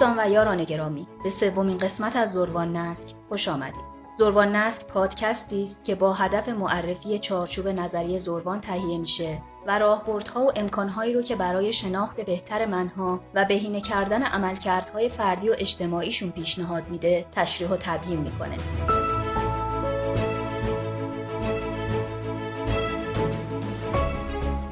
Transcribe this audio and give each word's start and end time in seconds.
دوستان 0.00 0.18
و 0.18 0.30
یاران 0.30 0.64
گرامی 0.64 1.08
به 1.24 1.30
سومین 1.30 1.78
قسمت 1.78 2.16
از 2.16 2.32
زروان 2.32 2.76
نسک 2.76 3.14
خوش 3.28 3.48
آمدید. 3.48 3.84
زروان 4.14 4.56
نسک 4.56 4.86
پادکستی 4.86 5.62
است 5.62 5.84
که 5.84 5.94
با 5.94 6.12
هدف 6.12 6.48
معرفی 6.48 7.18
چارچوب 7.18 7.68
نظریه 7.68 8.18
زروان 8.18 8.60
تهیه 8.60 8.98
میشه 8.98 9.42
و 9.66 9.78
راهبردها 9.78 10.44
و 10.44 10.52
امکانهایی 10.56 11.12
رو 11.12 11.22
که 11.22 11.36
برای 11.36 11.72
شناخت 11.72 12.20
بهتر 12.20 12.66
منها 12.66 13.20
و 13.34 13.44
بهینه 13.44 13.80
کردن 13.80 14.22
عملکردهای 14.22 15.08
فردی 15.08 15.48
و 15.48 15.54
اجتماعیشون 15.58 16.30
پیشنهاد 16.30 16.88
میده 16.88 17.26
تشریح 17.32 17.70
و 17.70 17.76
تبیین 17.76 18.20
می‌کنه. 18.20 18.56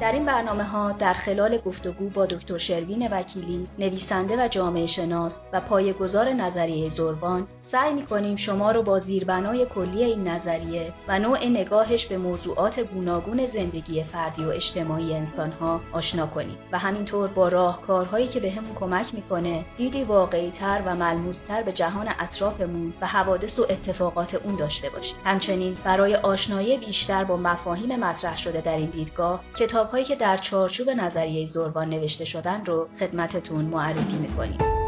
در 0.09 0.15
این 0.15 0.25
برنامه 0.25 0.63
ها 0.63 0.91
در 0.91 1.13
خلال 1.13 1.57
گفتگو 1.57 2.09
با 2.09 2.25
دکتر 2.25 2.57
شروین 2.57 3.07
وکیلی 3.11 3.67
نویسنده 3.79 4.45
و 4.45 4.47
جامعه 4.47 4.85
شناس 4.85 5.45
و 5.53 5.61
پایه‌گذار 5.61 6.29
نظریه 6.29 6.89
زروان 6.89 7.47
سعی 7.59 7.93
می 7.93 8.01
کنیم 8.01 8.35
شما 8.35 8.71
رو 8.71 8.83
با 8.83 8.99
زیربنای 8.99 9.65
کلی 9.65 10.03
این 10.03 10.27
نظریه 10.27 10.93
و 11.07 11.19
نوع 11.19 11.45
نگاهش 11.45 12.05
به 12.05 12.17
موضوعات 12.17 12.79
گوناگون 12.79 13.45
زندگی 13.45 14.03
فردی 14.03 14.43
و 14.43 14.49
اجتماعی 14.49 15.13
انسانها 15.13 15.81
آشنا 15.93 16.27
کنیم. 16.27 16.57
و 16.71 16.77
همینطور 16.77 17.27
با 17.27 17.47
راهکارهایی 17.47 18.27
که 18.27 18.39
به 18.39 18.53
کمک 18.79 19.15
می‌کنه 19.15 19.65
دیدی 19.77 20.03
واقعیتر 20.03 20.81
و 20.85 20.95
ملموستر 20.95 21.63
به 21.63 21.73
جهان 21.73 22.07
اطرافمون 22.19 22.93
و 23.01 23.07
حوادث 23.07 23.59
و 23.59 23.65
اتفاقات 23.69 24.35
اون 24.35 24.55
داشته 24.55 24.89
باشیم. 24.89 25.15
همچنین 25.25 25.77
برای 25.83 26.15
آشنایی 26.15 26.77
بیشتر 26.77 27.23
با 27.23 27.37
مفاهیم 27.37 27.99
مطرح 27.99 28.37
شده 28.37 28.61
در 28.61 28.77
این 28.77 28.89
دیدگاه 28.89 29.43
کتاب 29.55 29.98
هایی 29.99 30.07
که 30.07 30.15
در 30.15 30.37
چارچوب 30.37 30.89
نظریه 30.89 31.45
زربان 31.45 31.89
نوشته 31.89 32.25
شدن 32.25 32.65
رو 32.65 32.87
خدمتتون 32.99 33.65
معرفی 33.65 34.17
می‌کنیم. 34.17 34.78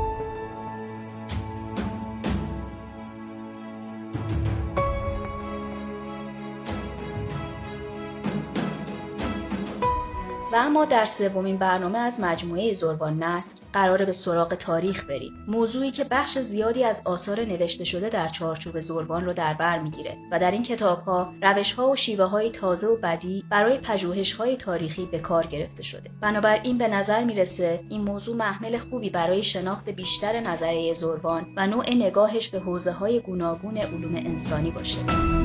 و 10.52 10.56
اما 10.56 10.86
در 10.86 11.06
سومین 11.06 11.58
برنامه 11.58 11.98
از 11.98 12.20
مجموعه 12.20 12.74
زربان 12.74 13.24
نسک 13.24 13.58
قرار 13.74 14.06
به 14.06 14.12
سراغ 14.12 14.56
تاریخ 14.56 15.06
بریم. 15.06 15.34
موضوعی 15.48 15.92
که 15.92 16.04
بخش 16.04 16.38
زیادی 16.38 16.84
از 16.84 17.02
آثار 17.06 17.42
نوشته 17.42 17.84
شده 17.84 18.10
در 18.10 18.28
چارچوب 18.28 18.80
زربان 18.80 19.26
رو 19.26 19.34
در 19.34 19.54
بر 19.54 19.80
می‌گیره 19.80 20.18
و 20.32 20.40
در 20.40 20.52
این 20.52 20.64
کتاب 20.64 21.00
ها 21.00 21.34
روش 21.42 21.74
ها 21.74 21.90
و 21.90 21.96
شیوه 21.96 22.26
های 22.26 22.50
تازه 22.50 22.88
و 22.88 22.96
بدی 22.96 23.44
برای 23.50 23.78
پژوهش 23.78 24.34
های 24.34 24.58
تاریخی 24.58 25.06
به 25.06 25.20
کار 25.20 25.48
گرفته 25.48 25.84
شده. 25.84 26.10
بنابراین 26.22 26.78
به 26.78 26.88
نظر 26.88 27.24
می‌رسه 27.24 27.80
این 27.90 28.02
موضوع 28.02 28.36
محمل 28.36 28.78
خوبی 28.78 29.10
برای 29.10 29.44
شناخت 29.44 29.90
بیشتر 29.90 30.40
نظریه 30.40 30.94
زربان 30.94 31.46
و 31.58 31.68
نوع 31.68 31.90
نگاهش 31.90 32.48
به 32.48 32.60
حوزه 32.60 32.92
های 32.92 33.20
گوناگون 33.20 33.78
علوم 33.78 34.16
انسانی 34.16 34.72
باشه. 34.72 35.41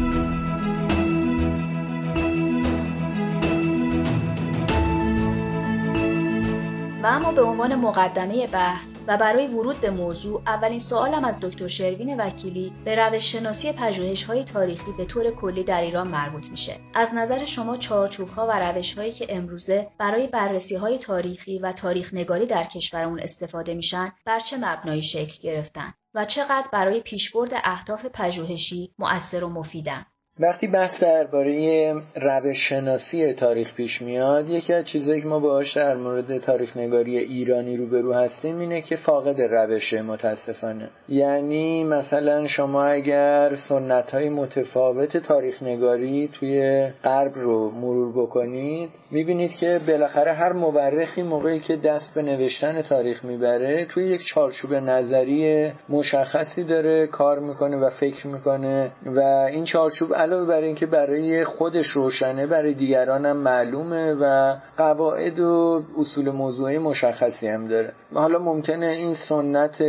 اما 7.09 7.33
به 7.33 7.43
عنوان 7.43 7.75
مقدمه 7.75 8.47
بحث 8.47 8.97
و 9.07 9.17
برای 9.17 9.47
ورود 9.47 9.81
به 9.81 9.91
موضوع 9.91 10.43
اولین 10.47 10.81
سوالم 10.81 11.25
از 11.25 11.41
دکتر 11.41 11.69
شروین 11.69 12.21
وکیلی 12.21 12.73
به 12.85 12.95
روش 12.95 13.33
شناسی 13.33 13.73
پژوهش 13.73 14.25
های 14.25 14.45
تاریخی 14.45 14.93
به 14.93 15.05
طور 15.05 15.31
کلی 15.31 15.65
در 15.65 15.81
ایران 15.81 16.09
مربوط 16.09 16.51
میشه. 16.51 16.81
از 16.95 17.15
نظر 17.15 17.45
شما 17.45 17.77
چارچوب 17.77 18.29
ها 18.29 18.47
و 18.47 18.53
روش 18.53 18.95
هایی 18.95 19.13
که 19.13 19.27
امروزه 19.29 19.89
برای 19.99 20.27
بررسی 20.27 20.77
های 20.77 20.99
تاریخی 20.99 21.59
و 21.59 21.73
تاریخ 21.73 22.15
نگاری 22.15 22.47
در 22.47 22.65
کشورمون 22.65 23.21
استفاده 23.21 23.75
میشن 23.75 24.13
بر 24.25 24.39
چه 24.39 24.57
مبنایی 24.57 25.03
شکل 25.03 25.43
گرفتن؟ 25.43 25.95
و 26.15 26.25
چقدر 26.25 26.69
برای 26.73 27.01
پیشبرد 27.01 27.53
اهداف 27.65 28.07
پژوهشی 28.07 28.95
مؤثر 28.99 29.45
و 29.45 29.49
مفیدن؟ 29.49 30.07
وقتی 30.41 30.67
بحث 30.67 31.03
درباره 31.03 31.95
روش 32.17 32.57
شناسی 32.69 33.33
تاریخ 33.33 33.75
پیش 33.75 34.03
میاد 34.03 34.49
یکی 34.49 34.73
از 34.73 34.85
چیزایی 34.85 35.21
که 35.21 35.29
ما 35.29 35.41
باهاش 35.41 35.77
در 35.77 35.97
مورد 35.97 36.39
تاریخ 36.39 36.77
نگاری 36.77 37.19
ایرانی 37.19 37.77
روبرو 37.77 38.13
هستیم 38.13 38.59
اینه 38.59 38.83
که 38.83 38.97
فاقد 38.97 39.41
روشه 39.41 40.03
متاسفانه. 40.03 40.89
یعنی 41.09 41.85
مثلا 41.85 42.47
شما 42.47 42.85
اگر 42.85 43.55
سنت 43.69 44.11
های 44.11 44.29
متفاوت 44.29 45.17
تاریخ 45.17 45.63
نگاری 45.63 46.29
توی 46.29 46.87
غرب 47.05 47.33
رو 47.35 47.71
مرور 47.71 48.13
بکنید 48.13 48.91
می‌بینید 49.11 49.55
که 49.55 49.81
بالاخره 49.87 50.33
هر 50.33 50.53
مورخی 50.53 51.23
موقعی 51.23 51.61
که 51.61 51.77
دست 51.77 52.15
به 52.15 52.23
نوشتن 52.23 52.83
تاریخ 52.83 53.25
می‌بره 53.25 53.87
توی 53.87 54.07
یک 54.09 54.21
چارچوب 54.35 54.75
نظری 54.75 55.73
مشخصی 55.89 56.65
داره 56.65 57.07
کار 57.07 57.39
می‌کنه 57.39 57.77
و 57.77 57.91
فکر 57.91 58.27
می‌کنه 58.27 58.91
و 59.07 59.21
این 59.51 59.65
چارچوب 59.65 60.13
علاوه 60.27 60.47
بر 60.47 60.61
اینکه 60.61 60.87
برای 60.87 61.45
خودش 61.45 61.87
روشنه 61.87 62.47
برای 62.47 62.75
دیگران 62.75 63.27
هم 63.27 63.37
معلومه 63.37 64.15
و 64.15 64.57
قواعد 64.77 65.41
و 65.41 65.83
اصول 65.99 66.31
موضوعی 66.31 66.79
مشخصی 66.79 67.49
هم 67.49 67.69
داره. 67.69 67.93
حالا 68.15 68.39
ممکنه 68.39 68.87
این 68.87 69.15
سنت 69.29 69.81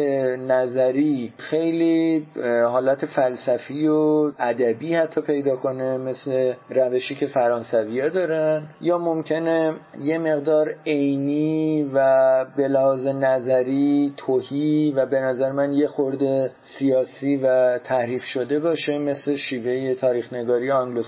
نظری 0.47 1.33
خیلی 1.37 2.25
حالت 2.69 3.05
فلسفی 3.05 3.87
و 3.87 4.31
ادبی 4.39 4.93
حتی 4.93 5.21
پیدا 5.21 5.55
کنه 5.55 5.97
مثل 5.97 6.53
روشی 6.69 7.15
که 7.15 7.27
فرانسوی 7.27 8.01
ها 8.01 8.09
دارن. 8.09 8.63
یا 8.81 8.97
ممکنه 8.97 9.73
یه 9.99 10.17
مقدار 10.17 10.69
عینی 10.85 11.91
و 11.93 12.45
به 12.57 12.67
لحاظ 12.67 13.07
نظری 13.07 14.13
توهی 14.17 14.93
و 14.95 15.05
به 15.05 15.19
نظر 15.19 15.51
من 15.51 15.73
یه 15.73 15.87
خورده 15.87 16.51
سیاسی 16.61 17.37
و 17.43 17.77
تحریف 17.77 18.23
شده 18.23 18.59
باشه 18.59 18.97
مثل 18.97 19.35
شیوه 19.35 19.93
تاریخ 19.93 20.26
نگاری 20.33 20.71
آنگلو 20.71 21.03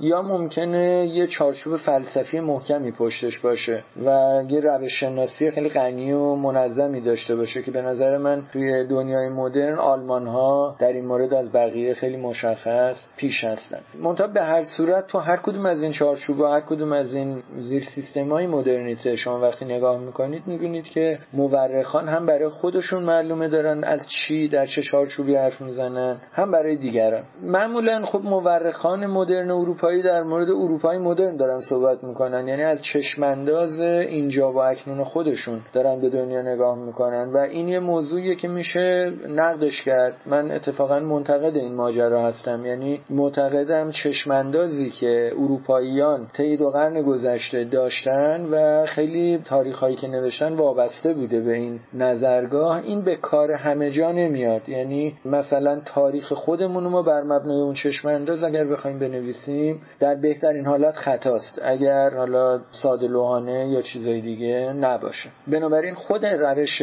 یا 0.00 0.22
ممکنه 0.22 1.06
یه 1.06 1.26
چارچوب 1.26 1.76
فلسفی 1.76 2.40
محکمی 2.40 2.92
پشتش 2.92 3.40
باشه 3.40 3.84
و 4.04 4.42
یه 4.48 4.60
روش 4.60 5.00
شناسی 5.00 5.50
خیلی 5.50 5.68
غنی 5.68 6.12
و 6.12 6.34
منظمی 6.34 7.00
داشته 7.00 7.36
باشه 7.36 7.62
که 7.62 7.70
به 7.70 7.82
نظر 7.82 8.18
من 8.18 8.42
توی 8.52 8.86
دنیای 8.86 9.28
مدرن 9.28 9.78
آلمان 9.78 10.26
ها 10.26 10.76
در 10.78 10.92
این 10.92 11.06
مورد 11.06 11.34
از 11.34 11.52
بقیه 11.52 11.94
خیلی 11.94 12.16
مشخص 12.16 12.96
پیش 13.16 13.44
هستن. 13.44 13.80
منتها 14.02 14.26
به 14.26 14.42
هر 14.42 14.64
صورت 14.76 15.06
تو 15.06 15.18
هر 15.18 15.36
کدوم 15.36 15.66
از 15.66 15.82
این 15.82 15.92
چارچوب 15.92 16.40
و 16.40 16.46
هر 16.46 16.60
کدوم 16.60 16.92
از 16.92 17.14
این 17.14 17.42
زیر 17.56 17.84
سیستم 17.94 18.28
های 18.28 18.46
مدرنیته 18.46 19.16
شما 19.16 19.40
وقتی 19.40 19.64
نگاه 19.64 19.98
می‌کنید 19.98 20.42
می‌بینید 20.46 20.84
که 20.84 21.18
مورخان 21.32 22.08
هم 22.08 22.26
برای 22.26 22.48
خودشون 22.48 23.02
معلومه 23.02 23.48
دارن 23.48 23.84
از 23.84 24.00
چی 24.08 24.48
در 24.48 24.66
چه 24.66 24.82
چارچوبی 24.82 25.34
حرف 25.36 25.60
می‌زنن 25.60 26.16
هم 26.32 26.50
برای 26.50 26.76
دیگران. 26.76 27.22
معمولا 27.42 28.04
خب 28.14 28.24
مورخان 28.24 29.06
مدرن 29.06 29.50
اروپایی 29.50 30.02
در 30.02 30.22
مورد 30.22 30.50
اروپای 30.50 30.98
مدرن 30.98 31.36
دارن 31.36 31.60
صحبت 31.60 32.04
می‌کنن. 32.04 32.48
یعنی 32.48 32.62
از 32.62 32.82
چشمانداز 32.82 33.80
اینجا 33.80 34.52
و 34.52 34.58
اکنون 34.58 35.04
خودشون 35.04 35.60
دارن 35.72 36.00
به 36.00 36.10
دنیا 36.10 36.42
نگاه 36.42 36.78
می‌کنن 36.78 37.30
و 37.32 37.36
این 37.36 37.68
یه 37.68 37.78
موضوعیه 37.78 38.34
که 38.34 38.48
میشه 38.48 39.12
نقدش 39.28 39.82
کرد. 39.82 40.14
من 40.26 40.50
اتفاقا 40.50 41.00
منتقد 41.00 41.56
این 41.56 41.74
ماجرا 41.74 42.22
هستم. 42.22 42.66
یعنی 42.66 43.00
معتقدم 43.10 43.90
چشماندازی 43.90 44.90
که 44.90 45.32
اروپاییان 45.38 46.26
طی 46.32 46.56
دو 46.56 46.70
قرن 46.70 47.02
گذشته 47.02 47.64
داشتن 47.64 48.46
و 48.50 48.86
خیلی 48.86 49.38
تاریخهایی 49.44 49.96
که 49.96 50.08
نوشتن 50.08 50.52
وابسته 50.52 51.14
بوده 51.14 51.40
به 51.40 51.52
این 51.54 51.80
نظرگاه. 51.94 52.82
این 52.84 53.02
به 53.02 53.16
کار 53.16 53.52
همه 53.52 53.90
جا 53.90 54.12
نمیاد. 54.12 54.68
یعنی 54.68 55.14
مثلا 55.24 55.80
تاریخ 55.84 56.32
خودمون 56.32 56.84
ما 56.84 57.02
بر 57.02 57.22
مبنای 57.22 57.60
اون 57.60 57.74
چشم 57.74 58.03
چشمانداز 58.04 58.44
اگر 58.44 58.64
بخوایم 58.64 58.98
بنویسیم 58.98 59.80
در 60.00 60.14
بهترین 60.14 60.66
حالت 60.66 60.94
خطاست. 60.94 61.60
اگر 61.62 62.10
حالا 62.10 62.60
ساده 62.70 63.08
لوحانه 63.08 63.68
یا 63.68 63.82
چیزای 63.82 64.20
دیگه 64.20 64.72
نباشه. 64.72 65.30
بنابراین 65.46 65.94
خود 65.94 66.26
روش 66.26 66.82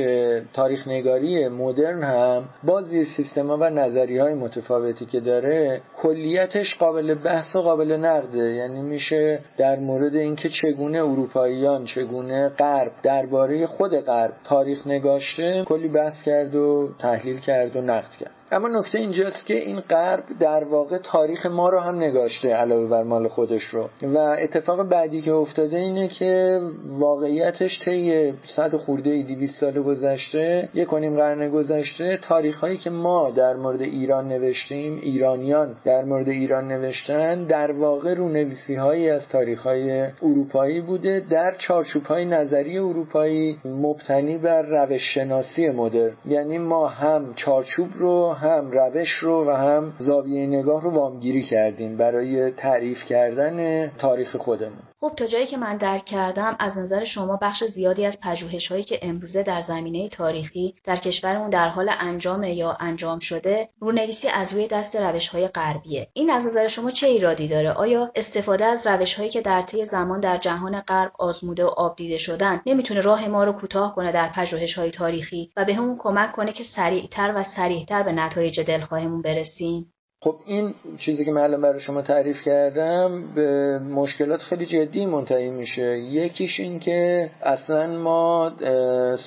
تاریخ 0.53 0.87
نگاری 0.87 1.47
مدرن 1.47 2.03
هم 2.03 2.43
با 2.63 2.81
زیر 2.81 3.07
سیستما 3.17 3.57
و 3.57 3.63
نظری 3.63 4.17
های 4.17 4.33
متفاوتی 4.33 5.05
که 5.05 5.19
داره 5.19 5.81
کلیتش 5.97 6.77
قابل 6.77 7.13
بحث 7.13 7.55
و 7.55 7.61
قابل 7.61 7.91
نقده. 7.91 8.51
یعنی 8.51 8.81
میشه 8.81 9.39
در 9.57 9.79
مورد 9.79 10.15
اینکه 10.15 10.49
چگونه 10.49 10.97
اروپاییان 10.97 11.85
چگونه 11.85 12.49
غرب 12.49 12.91
درباره 13.03 13.65
خود 13.65 13.99
غرب 13.99 14.33
تاریخ 14.43 14.87
نگاشته 14.87 15.63
کلی 15.67 15.87
بحث 15.87 16.23
کرد 16.25 16.55
و 16.55 16.89
تحلیل 16.99 17.39
کرد 17.39 17.75
و 17.75 17.81
نقد 17.81 18.11
کرد. 18.19 18.40
اما 18.53 18.67
نکته 18.67 18.99
اینجاست 18.99 19.45
که 19.45 19.55
این 19.55 19.79
غرب 19.79 20.23
در 20.39 20.63
واقع 20.63 20.97
تاریخ 20.97 21.45
ما 21.45 21.69
رو 21.69 21.79
هم 21.79 21.95
نگاشته 21.95 22.53
علاوه 22.53 22.89
بر 22.89 23.03
مال 23.03 23.27
خودش 23.27 23.63
رو. 23.63 23.89
و 24.03 24.17
اتفاق 24.17 24.89
بعدی 24.89 25.21
که 25.21 25.31
افتاده 25.31 25.77
اینه 25.77 26.07
که 26.07 26.59
واقعیتش 26.85 27.81
طی 27.85 28.33
صد 28.55 28.75
خورده 28.75 29.23
200 29.23 29.59
سال 29.59 29.81
گذشته 29.81 30.69
یک 30.73 30.87
کنیم 30.87 31.15
قرن 31.15 31.49
گذشته 31.49 32.19
تاریخ 32.21 32.59
هایی 32.59 32.77
که 32.77 32.89
ما 32.89 33.31
در 33.31 33.55
مورد 33.55 33.81
ایران 33.81 34.27
نوشتیم 34.27 34.99
ایرانیان 35.01 35.75
در 35.85 36.03
مورد 36.03 36.27
ایران 36.27 36.67
نوشتن 36.67 37.43
در 37.43 37.71
واقع 37.71 38.13
رونویسی 38.13 38.75
هایی 38.75 39.09
از 39.09 39.27
تاریخ 39.29 39.63
های 39.63 40.01
اروپایی 40.21 40.81
بوده 40.81 41.25
در 41.29 41.51
چارچوب 41.51 42.03
های 42.03 42.25
نظری 42.25 42.77
اروپایی 42.77 43.57
مبتنی 43.65 44.37
بر 44.37 44.61
روش 44.61 45.01
شناسی 45.13 45.69
مدر 45.69 46.11
یعنی 46.25 46.57
ما 46.57 46.87
هم 46.87 47.33
چارچوب 47.35 47.87
رو 47.93 48.29
هم 48.41 48.71
روش 48.71 49.09
رو 49.21 49.45
و 49.47 49.49
هم 49.49 49.93
زاویه 49.97 50.47
نگاه 50.47 50.83
رو 50.83 50.91
وامگیری 50.91 51.43
کردیم 51.43 51.97
برای 51.97 52.51
تعریف 52.51 52.97
کردن 53.09 53.87
تاریخ 53.87 54.35
خودمون. 54.35 54.90
خب 55.03 55.13
تا 55.17 55.27
جایی 55.27 55.45
که 55.45 55.57
من 55.57 55.77
درک 55.77 56.05
کردم 56.05 56.55
از 56.59 56.77
نظر 56.77 57.03
شما 57.03 57.37
بخش 57.41 57.63
زیادی 57.63 58.05
از 58.05 58.19
پژوهش 58.21 58.71
هایی 58.71 58.83
که 58.83 58.99
امروزه 59.01 59.43
در 59.43 59.61
زمینه 59.61 60.09
تاریخی 60.09 60.75
در 60.83 60.95
کشورمون 60.95 61.49
در 61.49 61.69
حال 61.69 61.89
انجام 61.99 62.43
یا 62.43 62.77
انجام 62.79 63.19
شده 63.19 63.69
رونویسی 63.79 64.27
از 64.27 64.53
روی 64.53 64.67
دست 64.67 64.95
روش 64.95 65.27
های 65.27 65.47
غربیه. 65.47 66.09
این 66.13 66.29
از 66.29 66.47
نظر 66.47 66.67
شما 66.67 66.91
چه 66.91 67.07
ایرادی 67.07 67.47
داره؟ 67.47 67.71
آیا 67.71 68.11
استفاده 68.15 68.65
از 68.65 68.87
روش 68.87 69.13
هایی 69.13 69.29
که 69.29 69.41
در 69.41 69.61
طی 69.61 69.85
زمان 69.85 70.19
در 70.19 70.37
جهان 70.37 70.81
غرب 70.81 71.11
آزموده 71.19 71.65
و 71.65 71.67
آبدیده 71.67 72.17
شدن 72.17 72.61
نمی‌تونه 72.65 73.01
راه 73.01 73.27
ما 73.27 73.43
رو 73.43 73.53
کوتاه 73.53 73.95
کنه 73.95 74.11
در 74.11 74.29
پژوهش 74.29 74.73
های 74.73 74.91
تاریخی 74.91 75.51
و 75.57 75.65
به 75.65 75.75
همون 75.75 75.97
کمک 75.99 76.31
کنه 76.31 76.51
که 76.51 76.63
سریعتر 76.63 77.33
و 77.35 77.43
سریعتر 77.43 78.03
به 78.03 78.11
نتایج 78.11 78.59
دلخواهمون 78.59 79.21
برسیم؟ 79.21 79.93
خب 80.23 80.35
این 80.45 80.73
چیزی 80.97 81.25
که 81.25 81.31
الان 81.31 81.61
برای 81.61 81.79
شما 81.79 82.01
تعریف 82.01 82.41
کردم 82.45 83.23
به 83.35 83.79
مشکلات 83.79 84.39
خیلی 84.39 84.65
جدی 84.65 85.05
منتهی 85.05 85.49
میشه. 85.49 85.97
یکیش 85.97 86.59
این 86.59 86.79
که 86.79 87.29
اصلا 87.43 87.87
ما 87.87 88.51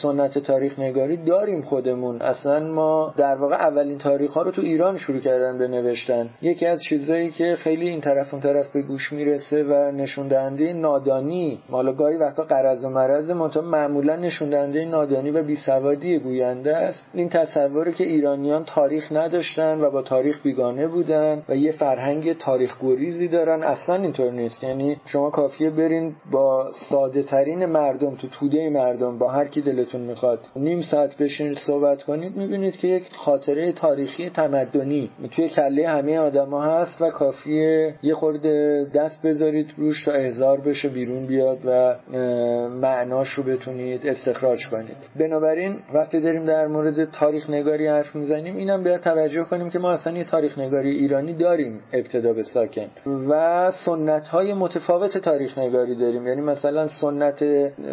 سنت 0.03 0.39
تاریخ 0.39 0.79
نگاری 0.79 1.17
داریم 1.17 1.63
خودمون. 1.63 2.23
اصلا 2.23 2.61
ما 2.61 3.15
در 3.17 3.37
واقع 3.37 3.55
اولین 3.55 3.99
تاریخ 3.99 4.33
ها 4.33 4.43
رو 4.43 4.51
تو 4.51 4.63
ایران 4.63 4.97
شروع 4.97 5.21
کردن 5.21 5.59
به 5.59 5.69
نوشتن. 5.69 6.31
یکی 6.43 6.67
از 6.67 6.83
چیزهایی 6.89 7.31
که 7.31 7.55
خیلی 7.59 7.89
این 7.89 8.01
طرف 8.01 8.35
اون 8.35 8.43
طرف 8.43 8.73
به 8.73 8.83
گوش 8.83 9.13
می‌رسه 9.13 9.65
و 9.65 9.91
نشون 9.91 10.29
دهنده 10.29 10.73
نادانی 10.73 11.61
مالا 11.69 11.93
گاهی 11.93 12.17
وقتا 12.17 12.45
قرض 12.45 12.85
و 12.85 12.89
مرض 12.89 13.31
منتها 13.31 13.63
معمولا 13.63 14.17
نشون 14.17 14.51
دهنده 14.51 14.85
نادانی 14.85 15.31
و 15.31 15.43
بیسوادی 15.43 16.19
گوینده 16.19 16.77
است. 16.77 17.05
این 17.15 17.29
تصوری 17.29 17.93
که 17.93 18.05
ایرانیان 18.05 18.65
تاریخ 18.65 19.13
نداشتن 19.13 19.81
و 19.81 19.91
با 19.91 20.03
تاریخ 20.03 20.43
بیگانه 20.43 20.84
بودن 20.89 21.43
و 21.49 21.57
یه 21.57 21.73
فرهنگ 21.73 22.39
تاریخ 22.39 22.77
گریزی 22.83 23.29
دارن. 23.29 23.63
اصلا 23.63 23.97
اینطور 23.97 24.33
نیست. 24.33 24.65
یعنی 24.65 24.97
شما 25.07 25.31
کافیه 25.31 25.71
برین 25.71 26.15
با 26.31 26.71
ساده 26.91 27.23
ترین 27.23 27.65
مردم 27.65 28.15
تو 28.15 28.29
توده 28.29 28.71
مردم 28.71 29.19
با 29.19 29.31
هر 29.31 29.49
کی 29.49 29.63
دلتون 29.63 30.01
می‌خواد. 30.01 30.41
نیم 30.57 30.81
ساعت 30.81 31.17
بشینید 31.17 31.59
صحبت 31.67 32.03
کنید 32.03 32.37
می‌بینید 32.37 32.77
که 32.77 32.89
یک 32.89 33.05
خاطره 33.17 33.73
تاریخی 33.73 34.31
تمدنی. 34.31 35.11
توی 35.37 35.49
کله 35.49 35.89
همه 35.89 36.19
آدما 36.19 36.63
هست 36.63 37.03
و 37.03 37.11
کافیه 37.11 37.95
یه 38.03 38.15
خورده 38.15 38.87
دست 38.95 39.27
بذارید 39.27 39.71
روش 39.77 40.05
تا 40.05 40.13
احضار 40.13 40.61
بشه 40.61 40.89
بیرون 40.89 41.27
بیاد 41.27 41.59
و 41.67 41.95
معناش 42.69 43.29
رو 43.29 43.43
بتونید 43.43 44.07
استخراج 44.07 44.59
کنید. 44.71 44.97
بنابراین 45.21 45.77
وقتی 45.95 46.21
داریم 46.21 46.45
در 46.45 46.67
مورد 46.67 47.11
تاریخ 47.11 47.51
نگاری 47.51 47.87
حرف 47.87 48.17
می‌زنیم 48.17 48.57
اینم 48.57 48.85
باید 48.85 49.01
توجه 49.01 49.45
کنیم 49.45 49.71
که 49.71 49.79
ما 49.79 49.91
اصلا 49.93 50.17
یه 50.17 50.25
تاریخ 50.25 50.59
نگاری 50.59 50.74
ایرانی 50.83 51.35
داریم 51.35 51.81
ابتدا 51.93 52.33
به 52.33 52.43
ساکن. 52.43 52.89
و 53.31 53.71
سنت 53.87 54.29
های 54.29 54.55
متفاوت 54.55 55.19
تاریخ 55.19 55.59
نگاری 55.59 55.95
داریم. 55.95 56.27
یعنی 56.27 56.41
مثلا 56.41 56.89
سنت 56.89 57.45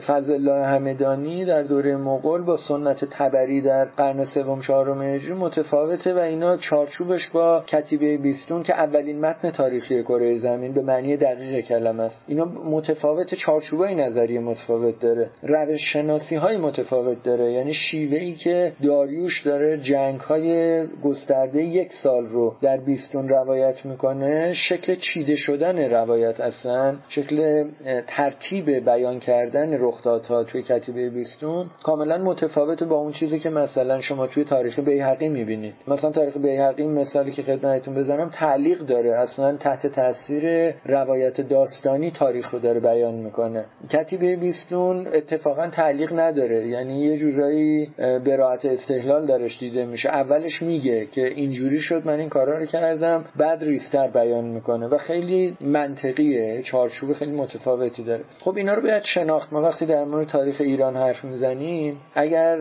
فضل 0.07 0.33
الله 0.33 0.65
همدانی 0.65 1.45
در 1.45 1.63
دوره 1.63 1.97
مغول 1.97 2.41
با 2.41 2.57
سنت 2.57 3.05
تبری 3.05 3.61
در 3.61 3.85
قرن 3.85 4.25
سوم 4.25 4.61
چهارم 4.61 5.01
هجری 5.01 5.33
متفاوته 5.33 6.13
و 6.13 6.17
اینا 6.17 6.57
چارچوبش 6.57 7.29
با 7.29 7.63
کتیبه 7.67 8.17
بیستون 8.17 8.63
که 8.63 8.73
اولین 8.73 9.19
متن 9.19 9.49
تاریخی 9.49 10.03
کره 10.03 10.37
زمین 10.37 10.73
به 10.73 10.81
معنی 10.81 11.17
دقیق 11.17 11.65
کلمه 11.65 12.03
است. 12.03 12.23
اینا 12.27 12.45
متفاوت 12.45 13.35
چارچوبای 13.35 13.95
نظری 13.95 14.39
متفاوت 14.39 14.99
داره. 14.99 15.29
روش 15.43 15.93
شناسی 15.93 16.35
های 16.35 16.57
متفاوت 16.57 17.23
داره. 17.23 17.51
یعنی 17.51 17.73
شیوه 17.73 18.17
ای 18.17 18.33
که 18.33 18.73
داریوش 18.83 19.41
داره 19.45 19.77
جنگ 19.77 20.19
های 20.19 20.87
گسترده 20.87 21.63
یک 21.63 21.93
سال 21.93 22.25
رو 22.25 22.55
در 22.61 22.70
بیستون 22.77 23.29
روایت 23.29 23.85
می‌کنه 23.85 24.53
شکل 24.53 24.95
چیده 24.95 25.35
شدن 25.35 25.91
روایت 25.91 26.39
اصلا 26.39 26.95
شکل 27.09 27.65
ترتیب 28.07 28.69
بیان 28.89 29.19
کردن 29.19 29.73
رخدادها 29.79 30.43
توی 30.43 30.63
کتیبه 30.63 31.09
بیستون 31.09 31.65
کاملا 31.83 32.17
متفاوت 32.17 32.83
با 32.83 32.95
اون 32.95 33.11
چیزی 33.11 33.39
که 33.39 33.49
مثلا 33.49 34.01
شما 34.01 34.27
توی 34.27 34.43
تاریخ 34.43 34.79
بیهقی 34.79 35.29
می‌بینید. 35.29 35.73
مثلا 35.87 36.11
تاریخ 36.11 36.37
بیهقی 36.37 36.87
مثالی 36.87 37.31
که 37.31 37.43
خدمتتون 37.43 37.95
بزنم 37.95 38.29
تعلیق 38.29 38.79
داره 38.79 39.19
اصلا 39.19 39.57
تحت 39.57 39.87
تاثیر 39.87 40.73
روایت 40.85 41.41
داستانی 41.41 42.11
تاریخ 42.11 42.49
رو 42.49 42.59
داره 42.59 42.79
بیان 42.79 43.13
می‌کنه. 43.13 43.65
کتیبه 43.89 44.35
بیستون 44.35 45.07
اتفاقا 45.07 45.67
تعلیق 45.67 46.19
نداره 46.19 46.67
یعنی 46.67 47.05
یه 47.05 47.17
جورایی 47.17 47.91
براعت 47.97 48.65
استحلال 48.65 49.27
درش 49.27 49.59
دیده 49.59 49.85
میشه. 49.85 50.09
اولش 50.09 50.61
میگه 50.61 51.05
که 51.05 51.27
اینجوری 51.27 51.79
شد 51.79 52.05
من 52.05 52.19
این 52.19 52.29
کارا 52.29 52.57
رو 52.61 52.67
کردم. 52.67 53.25
بعد 53.37 53.63
ریستر 53.63 54.07
بیان 54.07 54.45
می‌کنه 54.45 54.87
و 54.87 54.97
خیلی 54.97 55.57
منطقیه. 55.61 56.61
چارچوب 56.61 57.13
خیلی 57.13 57.31
متفاوتی 57.31 58.03
داره. 58.03 58.23
خب 58.39 58.57
اینا 58.57 58.73
رو 58.73 58.81
باید 58.81 59.03
شناخت. 59.03 59.53
ما 59.53 59.61
وقتی 59.61 59.85
در 59.85 60.03
مورد 60.03 60.27
تاریخ 60.27 60.61
ایران 60.61 60.95
حرف 60.95 61.25
می‌زنیم 61.25 61.97
اگر 62.15 62.57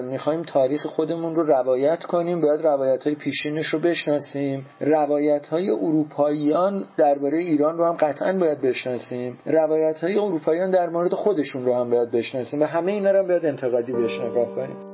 می‌خوایم 0.00 0.42
تاریخ 0.42 0.86
خودمون 0.86 1.34
رو 1.34 1.42
روایت 1.42 2.04
کنیم 2.04 2.40
باید 2.40 2.60
روایت 2.60 3.04
های 3.04 3.14
پیشینش 3.14 3.66
رو 3.66 3.78
بشناسیم. 3.78 4.66
روایت 4.80 5.46
های 5.46 5.70
اروپاییان 5.70 6.84
درباره 6.96 7.38
ایران 7.38 7.78
رو 7.78 7.84
هم 7.84 7.96
قطعا 7.96 8.38
باید 8.38 8.60
بشناسیم. 8.60 9.38
روایت 9.46 9.98
های 9.98 10.18
اروپاییان 10.18 10.70
در 10.70 10.88
مورد 10.88 11.14
خودشون 11.14 11.64
رو 11.64 11.74
هم 11.74 11.90
باید 11.90 12.10
بشناسیم 12.10 12.62
و 12.62 12.64
همه 12.64 12.92
اینا 12.92 13.10
رو 13.10 13.26
باید 13.26 13.46
انتقادی 13.46 13.92
بهش 13.92 14.20
نگاه 14.20 14.54
کنیم. 14.54 14.91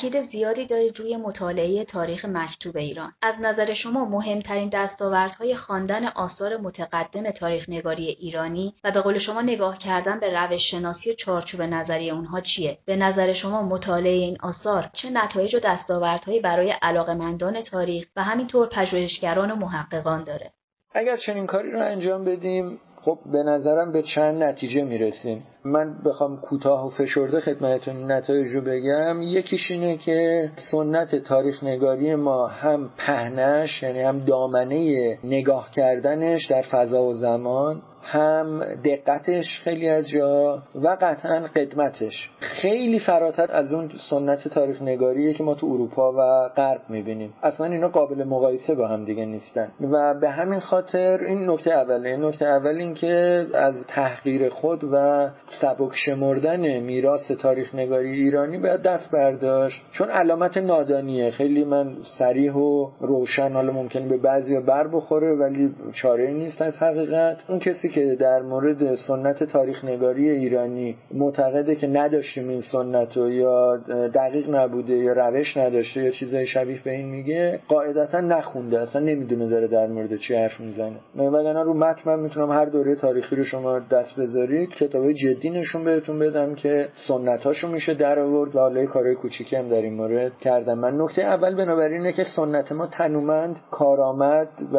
تاکید 0.00 0.22
زیادی 0.22 0.66
دارید 0.66 0.98
روی 0.98 1.16
مطالعه 1.16 1.84
تاریخ 1.84 2.24
مکتوب 2.24 2.76
ایران. 2.76 3.12
از 3.22 3.40
نظر 3.40 3.72
شما 3.72 4.04
مهمترین 4.04 4.68
دستاوردهای 4.68 5.54
خواندن 5.54 6.06
آثار 6.06 6.56
متقدم 6.56 7.30
تاریخ 7.30 7.68
نگاری 7.68 8.06
ایرانی 8.08 8.74
و 8.84 8.90
به 8.90 9.00
قول 9.00 9.18
شما 9.18 9.42
نگاه 9.42 9.78
کردن 9.78 10.18
به 10.20 10.40
روش 10.40 10.70
شناسی 10.70 11.10
و 11.10 11.12
چارچوب 11.12 11.62
نظری 11.62 12.10
اونها 12.10 12.40
چیه؟ 12.40 12.78
به 12.84 12.96
نظر 12.96 13.32
شما 13.32 13.62
مطالعه 13.62 14.12
این 14.12 14.38
آثار 14.42 14.90
چه 14.92 15.10
نتایج 15.10 15.54
و 15.54 15.58
دستاوردهایی 15.58 16.40
برای 16.40 16.74
علاقمندان 16.82 17.60
تاریخ 17.60 18.06
و 18.16 18.22
همینطور 18.22 18.68
پژوهشگران 18.68 19.50
و 19.50 19.56
محققان 19.56 20.24
داره؟ 20.24 20.52
اگر 20.94 21.16
چنین 21.16 21.46
کاری 21.46 21.70
رو 21.70 21.80
انجام 21.80 22.24
بدیم 22.24 22.80
خب 23.04 23.18
به 23.32 23.42
نظرم 23.42 23.92
به 23.92 24.02
چند 24.02 24.42
نتیجه 24.42 24.84
می‌رسیم. 24.84 25.42
من 25.64 25.94
بخوام 26.04 26.40
کوتاه 26.40 26.86
و 26.86 26.90
فشرده 26.90 27.40
خدمتتون 27.40 28.12
نتایج 28.12 28.48
رو 28.48 28.60
بگم. 28.60 29.22
یکیش 29.22 29.70
اینه 29.70 29.96
که 29.96 30.50
سنت 30.70 31.14
تاریخ 31.14 31.64
نگاری 31.64 32.14
ما 32.14 32.46
هم 32.46 32.90
پهنش 32.98 33.82
یعنی 33.82 34.00
هم 34.00 34.18
دامنه 34.18 35.18
نگاه 35.24 35.70
کردنش 35.70 36.46
در 36.50 36.62
فضا 36.62 37.02
و 37.02 37.12
زمان 37.12 37.82
هم 38.12 38.60
دقتش 38.84 39.60
خیلی 39.64 39.88
از 39.88 40.08
جا 40.08 40.62
و 40.74 40.96
قطعا 41.00 41.46
قدمتش. 41.56 42.30
خیلی 42.40 42.98
فراتر 42.98 43.46
از 43.52 43.72
اون 43.72 43.88
سنت 44.10 44.48
تاریخ 44.48 44.82
نگاریه 44.82 45.34
که 45.34 45.44
ما 45.44 45.54
تو 45.54 45.66
اروپا 45.66 46.12
و 46.12 46.48
غرب 46.56 46.80
می‌بینیم. 46.88 47.34
اصلا 47.42 47.66
اینا 47.66 47.88
قابل 47.88 48.24
مقایسه 48.24 48.74
با 48.74 48.86
هم 48.88 49.04
دیگه 49.04 49.24
نیستن. 49.24 49.68
و 49.80 50.14
به 50.20 50.30
همین 50.30 50.60
خاطر 50.60 51.18
این 51.26 51.50
نکته 51.50 51.72
اوله. 51.72 52.16
نکته 52.16 52.46
اول 52.46 52.76
این 52.76 52.94
که 52.94 53.46
از 53.54 53.84
تحقیر 53.88 54.48
خود 54.48 54.84
و 54.84 55.28
سبک 55.60 55.90
شمردن 55.94 56.78
میراث 56.78 57.30
تاریخ 57.30 57.74
نگاری 57.74 58.12
ایرانی 58.12 58.58
باید 58.58 58.82
دست 58.82 59.10
برداشت. 59.12 59.84
چون 59.92 60.08
علامت 60.08 60.56
نادانیه. 60.56 61.30
خیلی 61.30 61.64
من 61.64 61.96
سریح 62.18 62.52
و 62.52 62.90
روشن 63.00 63.52
حالا 63.52 63.72
ممکنه 63.72 64.08
به 64.08 64.18
بعضی 64.18 64.60
بر 64.60 64.88
بخوره 64.88 65.34
ولی 65.36 65.74
چاره 66.02 66.30
نیست 66.30 66.62
از 66.62 66.78
حقیقت. 66.78 67.44
اون 67.48 67.58
کسی 67.58 67.88
که 67.88 67.99
در 68.20 68.42
مورد 68.42 68.94
سنت 68.94 69.44
تاریخ 69.44 69.84
نگاری 69.84 70.30
ایرانی 70.30 70.96
معتقده 71.14 71.74
که 71.76 71.86
نداشتیم 71.86 72.48
این 72.48 72.60
سنت 72.60 73.16
رو 73.16 73.30
یا 73.30 73.76
دقیق 74.14 74.54
نبوده 74.54 74.92
یا 74.92 75.12
روش 75.12 75.56
نداشته 75.56 76.04
یا 76.04 76.10
چیزای 76.10 76.46
شبیه 76.46 76.80
به 76.84 76.90
این 76.90 77.06
میگه 77.06 77.60
قاعدتا 77.68 78.20
نخونده 78.20 78.80
اصلا 78.80 79.02
نمی‌دونه 79.02 79.48
داره 79.48 79.68
در 79.68 79.86
مورد 79.86 80.16
چی 80.16 80.34
حرف 80.34 80.60
می‌زنه. 80.60 80.96
وگرنه 81.16 81.62
رو 81.62 81.74
متن 81.74 82.10
من 82.10 82.20
می‌تونم 82.20 82.52
هر 82.52 82.64
دوره 82.64 82.96
تاریخی 82.96 83.36
رو 83.36 83.44
شما 83.44 83.78
دست 83.78 84.20
بذارید 84.20 84.68
کتابای 84.68 85.14
جدی 85.14 85.50
نشون 85.50 85.84
بهتون 85.84 86.18
بدم 86.18 86.54
که 86.54 86.88
سنتاشو 87.08 87.68
میشه 87.68 87.94
در 87.94 88.18
آورد 88.18 88.56
و 88.56 88.58
حالا 88.58 88.86
کارهای 88.86 89.14
کوچیکی 89.14 89.56
هم 89.56 89.68
در 89.68 89.82
این 89.82 89.94
مورد 89.94 90.32
کردم. 90.40 90.78
من 90.78 91.00
نکته 91.00 91.22
اول 91.22 91.54
بنابراینه 91.54 92.12
که 92.12 92.24
سنت 92.36 92.72
ما 92.72 92.86
تنومند 92.86 93.60
کارآمد 93.70 94.48
و 94.72 94.78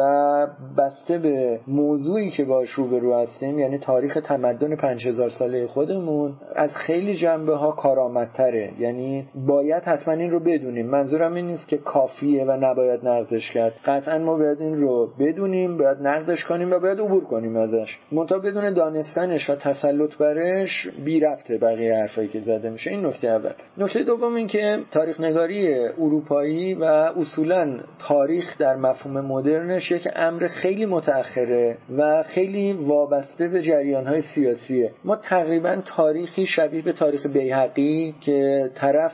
بسته 0.78 1.18
به 1.18 1.60
موضوعی 1.68 2.30
که 2.30 2.44
باش 2.44 2.78
روبرو 3.02 3.22
هستیم 3.22 3.58
یعنی 3.58 3.78
تاریخ 3.78 4.18
تمدن 4.24 4.76
5000 4.76 5.28
ساله 5.28 5.66
خودمون 5.66 6.32
از 6.56 6.70
خیلی 6.74 7.14
جنبه 7.14 7.56
ها 7.56 7.70
کارآمدتره. 7.70 8.72
یعنی 8.78 9.28
باید 9.34 9.82
حتما 9.82 10.14
این 10.14 10.30
رو 10.30 10.40
بدونیم. 10.40 10.86
منظورم 10.86 11.34
این 11.34 11.46
نیست 11.46 11.68
که 11.68 11.78
کافیه 11.78 12.44
و 12.44 12.56
نباید 12.60 13.08
نقدش 13.08 13.50
کرد. 13.50 13.72
قطعا 13.84 14.18
ما 14.18 14.36
باید 14.36 14.60
این 14.60 14.76
رو 14.76 15.10
بدونیم 15.18 15.78
باید 15.78 15.98
نقدش 15.98 16.44
کنیم 16.44 16.72
و 16.72 16.78
باید 16.78 17.00
عبور 17.00 17.24
کنیم 17.24 17.56
ازش. 17.56 17.98
منتها 18.12 18.38
بدون 18.38 18.74
دانستنش 18.74 19.50
و 19.50 19.54
تسلط 19.54 20.16
برش 20.16 20.88
بی 21.04 21.20
رفته 21.20 21.58
بقیه 21.58 21.94
حرفایی 21.94 22.28
که 22.28 22.40
زده 22.40 22.70
میشه. 22.70 22.90
این 22.90 23.06
نکته 23.06 23.28
اول. 23.28 23.52
نکته 23.78 24.02
دوم 24.02 24.34
این 24.34 24.46
که 24.46 24.78
تاریخ 24.90 25.20
نگاری 25.20 25.74
اروپایی 25.98 26.74
و 26.74 26.84
اصولا 26.84 27.78
تاریخ 28.08 28.58
در 28.58 28.76
مفهوم 28.76 29.20
مدرنش 29.26 29.92
یک 29.92 30.08
امر 30.16 30.46
خیلی 30.46 30.86
متأخره 30.86 31.76
و 31.98 32.22
خیلی 32.22 32.72
وابسته 32.92 33.48
به 33.48 33.62
جریان 33.62 34.06
های 34.06 34.22
سیاسیه. 34.34 34.90
ما 35.04 35.16
تقریبا 35.16 35.76
تاریخی 35.84 36.46
شبیه 36.46 36.82
به 36.82 36.92
تاریخ 36.92 37.26
بیهقی 37.26 38.14
که 38.20 38.70
طرف 38.74 39.12